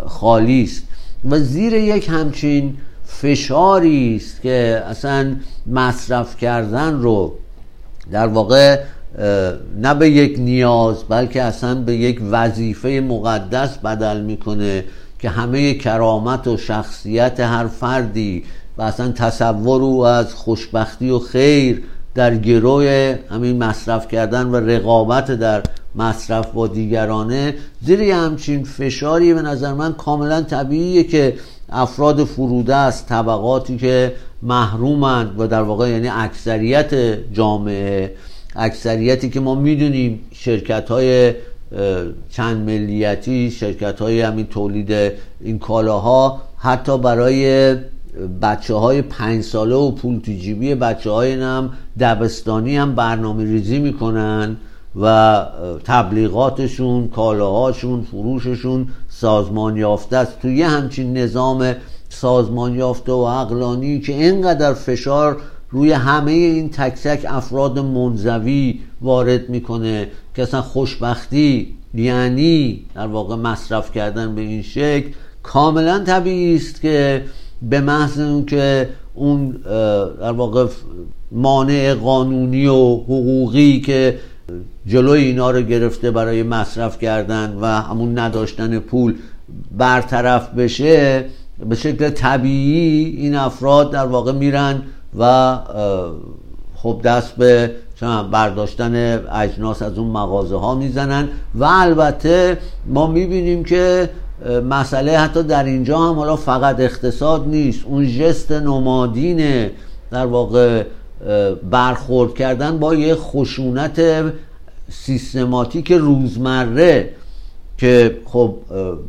خالی 0.07 0.63
است. 0.63 0.92
و 1.31 1.39
زیر 1.39 1.73
یک 1.73 2.09
همچین 2.09 2.77
فشاری 3.07 4.17
است 4.17 4.43
که 4.43 4.83
اصلا 4.87 5.37
مصرف 5.67 6.37
کردن 6.37 7.03
رو 7.03 7.35
در 8.13 8.27
واقع 8.27 8.81
نه 9.77 9.95
به 9.99 10.11
یک 10.11 10.39
نیاز 10.39 11.05
بلکه 11.09 11.43
اصلا 11.43 11.75
به 11.75 11.97
یک 11.97 12.21
وظیفه 12.31 12.89
مقدس 12.89 13.79
بدل 13.79 14.21
می‌کنه 14.21 14.85
که 15.19 15.29
همه 15.29 15.75
کرامت 15.75 16.47
و 16.47 16.57
شخصیت 16.57 17.41
هر 17.41 17.67
فردی 17.67 18.45
و 18.79 18.83
اصلا 18.83 19.13
تصور 19.13 19.83
او 19.83 20.07
از 20.07 20.35
خوشبختی 20.35 21.11
و 21.11 21.19
خیر 21.19 21.83
در 22.15 22.37
گروه 22.37 23.19
همین 23.31 23.65
مصرف 23.65 24.09
کردن 24.09 24.47
و 24.47 24.57
رقابت 24.57 25.31
در 25.31 25.63
مصرف 25.95 26.47
با 26.47 26.67
دیگرانه 26.67 27.55
زیر 27.83 28.03
همچین 28.03 28.65
فشاری 28.65 29.35
به 29.35 29.43
نظر 29.43 29.73
من 29.75 29.93
کاملا 29.93 30.43
طبیعیه 30.43 31.05
که 31.05 31.35
افراد 31.69 32.25
فروده 32.25 32.77
است 32.77 33.07
طبقاتی 33.07 33.77
که 33.77 34.13
محرومند 34.43 35.41
و 35.41 35.47
در 35.47 35.63
واقع 35.63 35.91
یعنی 35.91 36.09
اکثریت 36.09 36.95
جامعه 37.33 38.15
اکثریتی 38.57 39.31
که 39.31 39.41
ما 39.41 39.55
می‌دونیم 39.55 40.21
شرکت 40.33 40.89
های 40.91 41.35
چند 42.31 42.67
ملیتی 42.67 43.51
شرکت 43.51 44.01
های 44.01 44.21
همین 44.21 44.47
تولید 44.47 45.13
این 45.41 45.59
کالاها 45.59 46.43
حتی 46.59 46.99
برای 46.99 47.75
بچه 48.43 48.75
های 48.75 49.03
پنج 49.03 49.43
ساله 49.43 49.75
و 49.75 49.91
پول 49.91 50.19
تجیبی 50.19 50.75
بچه 50.75 51.11
های 51.11 51.33
هم 51.33 51.71
دبستانی 52.01 52.77
هم 52.77 52.95
برنامه 52.95 53.45
ریزی 53.45 53.79
می‌کنن 53.79 54.57
و 55.01 55.47
تبلیغاتشون 55.85 57.09
کالاهاشون 57.09 58.03
فروششون 58.03 58.89
سازمان 59.09 59.77
یافته 59.77 60.17
است. 60.17 60.41
توی 60.43 60.63
همچین 60.63 61.17
نظام 61.17 61.75
سازمان 62.09 62.75
یافته 62.75 63.13
و 63.13 63.17
اقلانی 63.17 64.01
که 64.01 64.13
اینقدر 64.13 64.75
فشار 64.75 65.37
روی 65.71 65.93
همه 65.93 66.33
این 66.33 66.71
تک 66.71 66.93
تک 66.93 67.27
افراد 67.29 67.79
منزوی 67.79 68.81
وارد 69.01 69.49
می‌کنه 69.49 70.09
که 70.35 70.43
اصلا 70.43 70.63
خوشبختی 70.63 71.77
یعنی 71.95 72.85
در 72.95 73.07
واقع 73.07 73.37
مصرف 73.37 73.93
کردن 73.93 74.35
به 74.35 74.41
این 74.41 74.63
شکل 74.63 75.11
کاملا 75.43 75.99
طبیعی 75.99 76.57
است 76.57 76.81
که 76.81 77.25
به 77.71 77.81
محض 77.81 78.21
اون 78.21 78.45
که 78.45 78.89
اون 79.15 79.51
در 80.21 80.33
واقع 80.33 80.67
مانع 81.33 81.95
قانونی 81.95 82.67
و 82.67 82.97
حقوقی 82.97 83.81
که 83.81 84.19
جلوی 84.87 85.25
اینا 85.25 85.51
رو 85.51 85.63
گرفته 85.63 86.11
برای 86.11 86.43
مصرف 86.43 86.99
کردن 86.99 87.59
و 87.61 87.67
همون 87.67 88.19
نداشتن 88.19 88.79
پول 88.79 89.15
برطرف 89.79 90.49
بشه 90.49 91.25
به 91.69 91.75
شکل 91.75 92.11
طبیعی 92.11 93.17
این 93.17 93.35
افراد 93.35 93.91
در 93.91 94.07
واقع 94.07 94.33
میرن 94.33 94.83
و 95.19 95.59
خب 96.75 97.01
دست 97.05 97.37
به 97.37 97.71
برداشتن 98.33 98.95
اجناس 99.33 99.83
از 99.83 99.99
اون 99.99 100.11
مغازه 100.11 100.57
ها 100.57 100.75
می‌زنن. 100.75 101.29
و 101.55 101.65
البته 101.65 102.59
ما 102.87 103.07
می‌بینیم 103.07 103.65
که 103.65 104.11
مسئله 104.71 105.19
حتی 105.19 105.43
در 105.43 105.65
اینجا 105.65 105.99
هم 105.99 106.15
حالا 106.15 106.37
فقط 106.37 106.81
اقتصاد 106.81 107.49
نیست. 107.49 107.81
اون 107.85 108.09
جست 108.19 108.53
نمادین 108.53 109.71
در 110.11 110.27
واقع 110.27 110.85
برخورد 111.71 112.35
کردن 112.35 112.79
با 112.79 112.95
یه 112.95 113.15
خشونت 113.15 114.01
سیستماتیک 114.91 115.93
روزمره 115.93 117.11
که 117.79 118.17
خب 118.25 118.55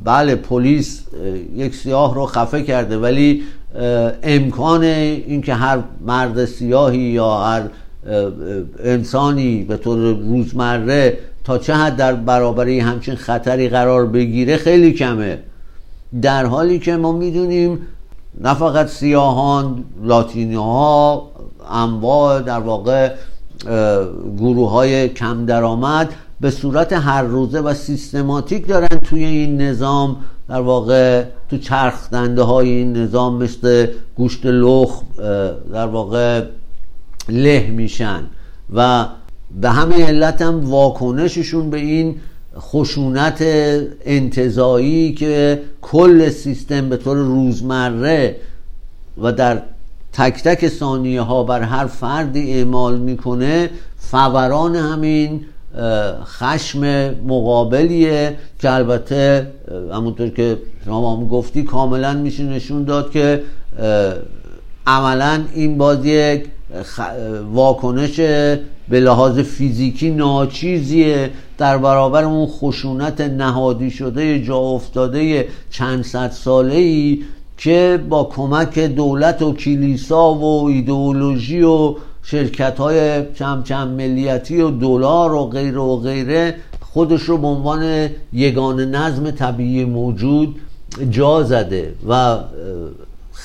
بله 0.03 0.35
پلیس 0.35 1.03
یک 1.55 1.75
سیاه 1.75 2.15
رو 2.15 2.25
خفه 2.25 2.63
کرده 2.63 2.97
ولی 2.97 3.43
امکان 4.23 4.83
اینکه 4.83 5.53
هر 5.53 5.79
مرد 6.05 6.45
سیاهی 6.45 6.99
یا 6.99 7.37
هر 7.37 7.63
انسانی 8.83 9.63
به 9.63 9.77
طور 9.77 9.97
روزمره 9.99 11.17
تا 11.43 11.57
چه 11.57 11.73
حد 11.75 11.95
در 11.95 12.13
برابر 12.13 12.69
همچین 12.69 13.15
خطری 13.15 13.69
قرار 13.69 14.05
بگیره 14.05 14.57
خیلی 14.57 14.93
کمه. 14.93 15.39
در 16.21 16.45
حالی 16.45 16.79
که 16.79 16.95
ما 16.95 17.11
می‌دونیم 17.11 17.79
نه 18.41 18.53
فقط 18.53 18.87
سیاهان 18.87 19.83
لاتینی 20.03 20.55
ها 20.55 21.31
انواع 21.71 22.41
در 22.41 22.59
واقع 22.59 23.11
گروه 24.37 24.71
های 24.71 25.09
کم 25.09 25.45
درآمد 25.45 26.13
به 26.41 26.51
صورت 26.51 26.93
هر 26.93 27.21
روزه 27.21 27.59
و 27.59 27.73
سیستماتیک 27.73 28.67
دارن 28.67 28.99
توی 29.03 29.25
این 29.25 29.61
نظام 29.61 30.17
در 30.49 30.61
واقع 30.61 31.23
تو 31.49 31.57
چرخدنده 31.57 32.41
های 32.41 32.69
این 32.69 32.97
نظام 32.97 33.43
مثل 33.43 33.87
گوشت 34.15 34.45
لخ 34.45 35.01
در 35.73 35.87
واقع 35.87 36.45
له 37.29 37.67
میشن 37.67 38.23
و 38.73 39.05
به 39.61 39.69
همه 39.69 40.05
علت 40.05 40.41
هم 40.41 40.69
واکنششون 40.69 41.69
به 41.69 41.77
این 41.77 42.15
خشونت 42.59 43.37
انتظایی 44.05 45.13
که 45.13 45.61
کل 45.81 46.29
سیستم 46.29 46.89
به 46.89 46.97
طور 46.97 47.17
روزمره 47.17 48.35
و 49.21 49.31
در 49.31 49.61
تک 50.13 50.43
تک 50.43 50.67
ثانیه 50.67 51.21
ها 51.21 51.43
بر 51.43 51.61
هر 51.61 51.85
فردی 51.85 52.53
اعمال 52.53 52.99
می‌کنه 52.99 53.69
فوران 53.97 54.75
همین 54.75 55.41
خشم 56.23 57.09
مقابلیه 57.27 58.37
که 58.59 58.71
البته 58.71 59.47
همونطور 59.91 60.29
که 60.29 60.57
شما 60.85 61.15
هم 61.15 61.27
گفتی 61.27 61.63
کاملا 61.63 62.13
میشه 62.13 62.43
نشون 62.43 62.83
داد 62.83 63.11
که 63.11 63.43
عملا 64.87 65.43
این 65.53 65.77
باز 65.77 66.05
یک 66.05 66.45
واکنش 67.53 68.19
به 68.89 68.99
لحاظ 68.99 69.39
فیزیکی 69.39 70.09
ناچیزیه. 70.11 71.29
در 71.57 71.77
برابر 71.77 72.23
اون 72.23 72.47
خشونت 72.47 73.21
نهادی 73.21 73.91
شده 73.91 74.43
جا 74.43 74.57
افتاده 74.57 75.47
چند 75.69 76.03
صد 76.03 76.31
ساله 76.31 76.75
ای 76.75 77.21
که 77.57 77.99
با 78.09 78.23
کمک 78.23 78.79
دولت 78.79 79.41
و 79.41 79.53
کلیسا 79.53 80.33
و 80.33 80.65
ایدئولوژی 80.65 81.61
و 81.61 81.95
شرکت 82.23 82.77
های 82.77 83.23
چم 83.33 83.63
چم 83.63 83.87
ملیتی 83.87 84.61
و 84.61 84.69
دلار 84.69 85.33
و 85.33 85.45
غیره 85.45 85.79
و 85.79 85.97
غیره 85.97 86.55
خودش 86.81 87.21
رو 87.21 87.37
به 87.37 87.47
عنوان 87.47 88.09
یگان 88.33 88.79
نظم 88.95 89.31
طبیعی 89.31 89.85
موجود 89.85 90.55
جا 91.09 91.43
زده 91.43 91.93
و 92.09 92.37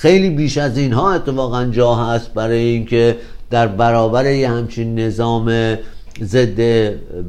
خیلی 0.00 0.30
بیش 0.30 0.58
از 0.58 0.78
اینها 0.78 1.12
اتفاقا 1.12 1.64
جا 1.64 1.94
هست 1.94 2.34
برای 2.34 2.58
اینکه 2.58 3.16
در 3.50 3.66
برابر 3.66 4.26
یه 4.26 4.48
همچین 4.48 4.98
نظام 4.98 5.76
ضد 6.22 6.60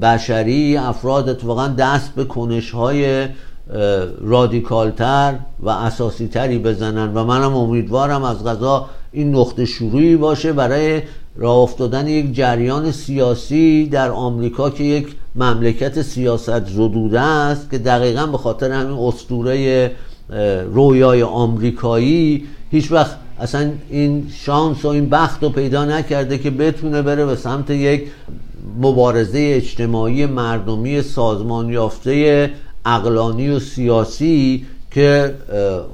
بشری 0.01 0.77
افراد 0.77 1.29
اتفاقا 1.29 1.67
دست 1.67 2.15
به 2.15 2.23
کنش 2.23 2.71
های 2.71 3.27
رادیکالتر 4.21 5.35
و 5.59 5.69
اساسی 5.69 6.27
تری 6.27 6.59
بزنن 6.59 7.13
و 7.13 7.23
منم 7.23 7.55
امیدوارم 7.55 8.23
از 8.23 8.43
غذا 8.43 8.89
این 9.11 9.35
نقطه 9.35 9.65
شروعی 9.65 10.15
باشه 10.15 10.53
برای 10.53 11.01
راه 11.35 11.57
افتادن 11.57 12.07
یک 12.07 12.35
جریان 12.35 12.91
سیاسی 12.91 13.85
در 13.85 14.11
آمریکا 14.11 14.69
که 14.69 14.83
یک 14.83 15.07
مملکت 15.35 16.01
سیاست 16.01 16.65
زدوده 16.65 17.21
است 17.21 17.71
که 17.71 17.77
دقیقا 17.77 18.25
به 18.25 18.37
خاطر 18.37 18.71
همین 18.71 18.97
اسطوره 18.97 19.91
رویای 20.73 21.23
آمریکایی 21.23 22.47
هیچ 22.71 22.91
وقت 22.91 23.17
اصلا 23.39 23.71
این 23.89 24.27
شانس 24.31 24.85
و 24.85 24.87
این 24.87 25.09
بخت 25.09 25.43
رو 25.43 25.49
پیدا 25.49 25.85
نکرده 25.85 26.37
که 26.37 26.49
بتونه 26.49 27.01
بره 27.01 27.25
به 27.25 27.35
سمت 27.35 27.69
یک 27.69 28.03
مبارزه 28.81 29.53
اجتماعی 29.55 30.25
مردمی 30.25 31.01
سازمان 31.01 31.69
یافته 31.69 32.51
اقلانی 32.85 33.49
و 33.49 33.59
سیاسی 33.59 34.65
که 34.91 35.35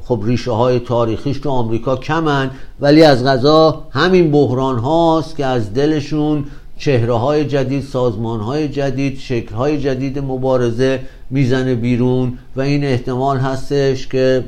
خب 0.03 0.21
ریشه 0.25 0.51
های 0.51 0.79
تاریخیش 0.79 1.37
تو 1.37 1.49
آمریکا 1.49 1.95
کمن 1.95 2.51
ولی 2.79 3.03
از 3.03 3.25
غذا 3.25 3.83
همین 3.91 4.31
بحران 4.31 4.79
هاست 4.79 5.35
که 5.35 5.45
از 5.45 5.73
دلشون 5.73 6.45
چهره 6.77 7.13
های 7.13 7.45
جدید 7.45 7.83
سازمان 7.83 8.39
های 8.39 8.67
جدید 8.67 9.17
شکل 9.19 9.55
های 9.55 9.81
جدید 9.81 10.19
مبارزه 10.19 10.99
می‌زنه 11.29 11.75
بیرون 11.75 12.37
و 12.55 12.61
این 12.61 12.83
احتمال 12.83 13.37
هستش 13.37 14.07
که 14.07 14.43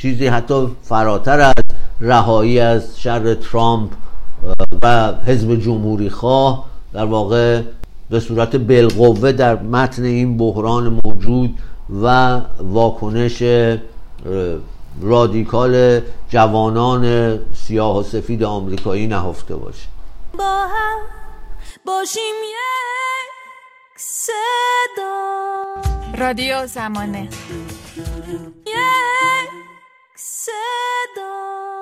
چیزی 0.00 0.26
حتی 0.26 0.68
فراتر 0.82 1.40
از 1.40 1.54
رهایی 2.00 2.60
از 2.60 3.00
شر 3.00 3.34
ترامپ 3.34 3.90
و 4.82 5.12
حزب 5.26 5.60
جمهوری 5.60 6.10
خواه 6.10 6.64
در 6.92 7.04
واقع 7.04 7.62
به 8.10 8.20
صورت 8.20 8.56
بالقوه 8.56 9.32
در 9.32 9.62
متن 9.62 10.04
این 10.04 10.36
بحران 10.36 11.00
موجود 11.04 11.58
و 12.02 12.40
واکنش 12.60 13.42
رادیکال 15.00 16.00
جوانان 16.28 17.38
سیاه 17.54 17.98
و 17.98 18.02
سفید 18.02 18.44
آمریکایی 18.44 19.06
نهفته 19.06 19.56
باشه. 19.56 19.88
با 20.38 20.44
هم 20.44 20.98
باشیم 21.86 22.34
یک 22.44 23.30
صدا. 23.96 26.01
رادیو 26.18 26.66
زمانه. 26.66 27.28
یک 28.66 29.50
صدا. 30.16 31.81